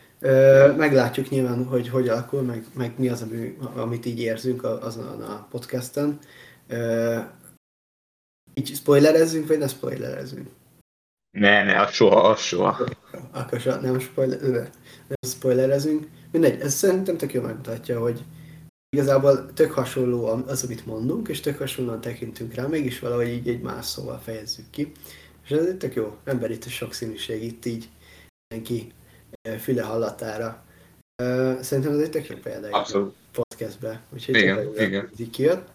Meglátjuk 0.77 1.29
nyilván, 1.29 1.65
hogy 1.65 1.89
hogy 1.89 2.07
alakul, 2.07 2.41
meg, 2.41 2.65
meg 2.73 2.93
mi 2.97 3.09
az, 3.09 3.21
ami, 3.21 3.57
amit 3.75 4.05
így 4.05 4.19
érzünk 4.19 4.63
azon 4.63 5.21
a 5.21 5.47
podcasten. 5.49 6.19
Így 8.53 8.75
spoilerezzünk, 8.75 9.47
vagy 9.47 9.57
ne 9.57 9.67
spoilerezzünk? 9.67 10.49
Ne, 11.37 11.63
ne, 11.63 11.81
az 11.81 11.91
soha, 11.91 12.29
az 12.29 12.39
soha. 12.39 12.87
Akkor 13.31 13.59
soha, 13.59 13.79
nem, 13.79 13.99
spoiler, 13.99 14.39
nem 15.07 15.17
spoilerezünk. 15.27 16.07
Mindegy, 16.31 16.61
ez 16.61 16.73
szerintem 16.73 17.17
tök 17.17 17.33
jó 17.33 17.41
megmutatja, 17.41 17.99
hogy 17.99 18.23
igazából 18.89 19.53
tök 19.53 19.71
hasonló 19.71 20.25
az, 20.25 20.63
amit 20.63 20.85
mondunk, 20.85 21.27
és 21.27 21.39
tök 21.39 21.57
hasonlóan 21.57 22.01
tekintünk 22.01 22.53
rá, 22.53 22.65
mégis 22.67 22.99
valahogy 22.99 23.27
így 23.27 23.47
egy 23.47 23.61
más 23.61 23.85
szóval 23.85 24.19
fejezzük 24.19 24.69
ki. 24.69 24.91
És 25.43 25.51
ez 25.51 25.75
tök 25.77 25.93
jó 25.93 26.17
ember 26.23 26.51
itt 26.51 26.63
a 26.63 26.69
sokszínűség 26.69 27.43
itt 27.43 27.65
így 27.65 27.89
mindenki 28.47 28.93
füle 29.59 29.81
hallatára. 29.81 30.63
Szerintem 31.61 31.93
ez 31.93 31.99
egy 31.99 32.09
tök 32.09 32.27
jó 32.27 32.35
példa 32.43 32.69
a 32.69 33.11
podcastbe. 33.31 34.01
Úgyhogy 34.13 34.35
igen, 34.35 34.69
igen. 34.77 35.09
kijött. 35.31 35.67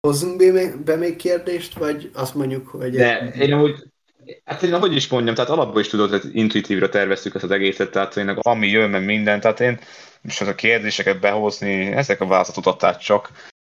Hozzunk 0.00 0.36
be 0.36 0.52
még, 0.52 0.76
be 0.76 0.96
még 0.96 1.16
kérdést, 1.16 1.78
vagy 1.78 2.10
azt 2.14 2.34
mondjuk, 2.34 2.68
hogy... 2.68 2.90
De 2.90 3.32
én 3.38 3.60
úgy, 3.60 3.74
Hát 4.44 4.62
én 4.62 4.78
hogy 4.78 4.94
is 4.94 5.08
mondjam, 5.08 5.34
tehát 5.34 5.50
alapból 5.50 5.80
is 5.80 5.88
tudod, 5.88 6.10
hogy 6.10 6.22
intuitívra 6.32 6.88
terveztük 6.88 7.34
ezt 7.34 7.44
az 7.44 7.50
egészet, 7.50 7.90
tehát 7.90 8.12
tényleg 8.12 8.38
ami 8.40 8.68
jön, 8.68 8.90
meg 8.90 9.04
minden, 9.04 9.40
tehát 9.40 9.60
én 9.60 9.78
most 10.20 10.40
az 10.40 10.48
a 10.48 10.54
kérdéseket 10.54 11.20
behozni, 11.20 11.86
ezek 11.86 12.20
a 12.20 12.26
választatottát 12.26 13.00
csak. 13.00 13.30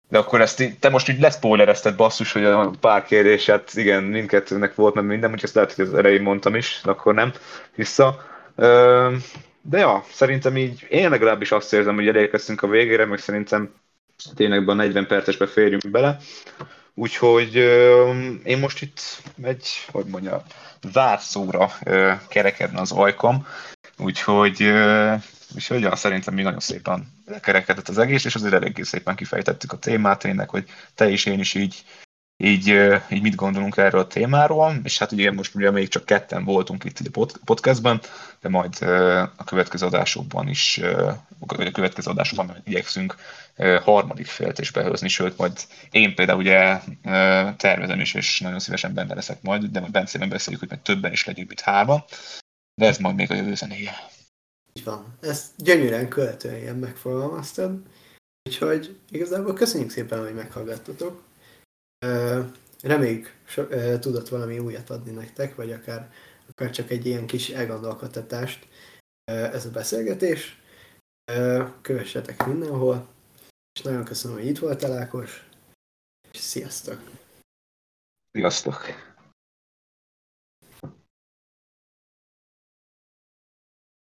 De 0.08 0.18
akkor 0.18 0.40
ezt 0.40 0.78
te 0.80 0.88
most 0.88 1.08
így 1.08 1.20
leszpoilerezted 1.20 1.96
basszus, 1.96 2.32
hogy 2.32 2.44
a 2.44 2.70
pár 2.80 3.04
kérdéset, 3.04 3.70
igen, 3.74 4.02
mindkettőnek 4.02 4.74
volt, 4.74 4.94
meg 4.94 5.04
minden, 5.04 5.30
úgyhogy 5.30 5.44
ezt 5.44 5.54
lehet, 5.54 5.72
hogy 5.72 5.84
az 5.84 5.94
elején 5.94 6.22
mondtam 6.22 6.54
is, 6.54 6.80
de 6.84 6.90
akkor 6.90 7.14
nem 7.14 7.32
vissza. 7.74 8.26
De 9.62 9.78
ja, 9.78 10.04
szerintem 10.12 10.56
így, 10.56 10.86
én 10.88 11.10
legalábbis 11.10 11.52
azt 11.52 11.72
érzem, 11.72 11.94
hogy 11.94 12.08
elérkeztünk 12.08 12.62
a 12.62 12.68
végére, 12.68 13.04
meg 13.04 13.18
szerintem 13.18 13.74
tényleg 14.34 14.68
a 14.68 14.74
40 14.74 15.06
percesbe 15.06 15.46
férjünk 15.46 15.90
bele. 15.90 16.16
Úgyhogy 16.94 17.54
én 18.44 18.58
most 18.58 18.82
itt 18.82 19.00
egy, 19.42 19.68
hogy 19.92 20.04
mondja, 20.04 20.42
zárszóra 20.92 21.70
kerekedne 22.28 22.80
az 22.80 22.92
ajkom, 22.92 23.46
úgyhogy, 23.98 24.72
úgyhogy 25.54 25.80
ja, 25.80 25.96
szerintem 25.96 26.34
még 26.34 26.44
nagyon 26.44 26.60
szépen 26.60 27.06
kerekedett 27.40 27.88
az 27.88 27.98
egész, 27.98 28.24
és 28.24 28.34
azért 28.34 28.54
eléggé 28.54 28.82
szépen 28.82 29.16
kifejtettük 29.16 29.72
a 29.72 29.78
témát, 29.78 30.18
tényleg, 30.18 30.48
hogy 30.48 30.64
te 30.94 31.08
is, 31.08 31.26
én 31.26 31.38
is 31.38 31.54
így 31.54 31.84
így, 32.44 32.66
így 33.10 33.22
mit 33.22 33.34
gondolunk 33.34 33.76
erről 33.76 34.00
a 34.00 34.06
témáról, 34.06 34.74
és 34.82 34.98
hát 34.98 35.12
ugye 35.12 35.32
most 35.32 35.54
ugye 35.54 35.70
még 35.70 35.88
csak 35.88 36.04
ketten 36.04 36.44
voltunk 36.44 36.84
itt 36.84 36.98
a 37.12 37.26
podcastban, 37.44 38.00
de 38.40 38.48
majd 38.48 38.82
a 39.36 39.44
következő 39.44 39.86
adásokban 39.86 40.48
is, 40.48 40.80
a 41.38 41.72
következő 41.72 42.10
adásokban 42.10 42.62
igyekszünk 42.64 43.16
harmadik 43.82 44.26
félt 44.26 44.58
is 44.58 44.70
behozni, 44.70 45.08
sőt, 45.08 45.38
majd 45.38 45.52
én 45.90 46.14
például 46.14 46.38
ugye 46.38 46.80
tervezem 47.56 48.00
is, 48.00 48.14
és 48.14 48.40
nagyon 48.40 48.58
szívesen 48.58 48.94
benne 48.94 49.14
leszek 49.14 49.42
majd, 49.42 49.64
de 49.64 49.80
majd 49.80 49.92
Bencében 49.92 50.28
beszéljük, 50.28 50.60
hogy 50.60 50.70
meg 50.70 50.82
többen 50.82 51.12
is 51.12 51.24
legyünk, 51.24 51.48
mint 51.48 51.60
hárman, 51.60 52.04
de 52.78 52.86
ez 52.86 52.98
majd 52.98 53.14
még 53.14 53.30
a 53.30 53.34
jövő 53.34 53.54
zenéje. 53.54 53.92
Így 54.72 54.84
van. 54.84 55.16
Ezt 55.20 55.46
gyönyörűen 55.56 56.08
követően 56.08 56.56
ilyen 56.56 56.76
megfogalmaztad. 56.76 57.82
Úgyhogy 58.48 59.00
igazából 59.10 59.54
köszönjük 59.54 59.90
szépen, 59.90 60.24
hogy 60.24 60.34
meghallgattatok. 60.34 61.22
Reméljük 62.82 63.36
tudott 64.00 64.28
valami 64.28 64.58
újat 64.58 64.90
adni 64.90 65.10
nektek, 65.10 65.54
vagy 65.54 65.72
akár, 65.72 66.12
akár 66.48 66.70
csak 66.70 66.90
egy 66.90 67.06
ilyen 67.06 67.26
kis 67.26 67.48
elgondolkodtatást 67.48 68.68
ez 69.24 69.66
a 69.66 69.70
beszélgetés. 69.70 70.62
Kövessetek 71.80 72.46
mindenhol, 72.46 73.08
és 73.72 73.82
nagyon 73.82 74.04
köszönöm, 74.04 74.36
hogy 74.36 74.46
itt 74.46 74.58
voltál, 74.58 74.98
Ákos, 74.98 75.48
és 76.32 76.38
sziasztok! 76.38 77.00
Sziasztok! 78.30 79.07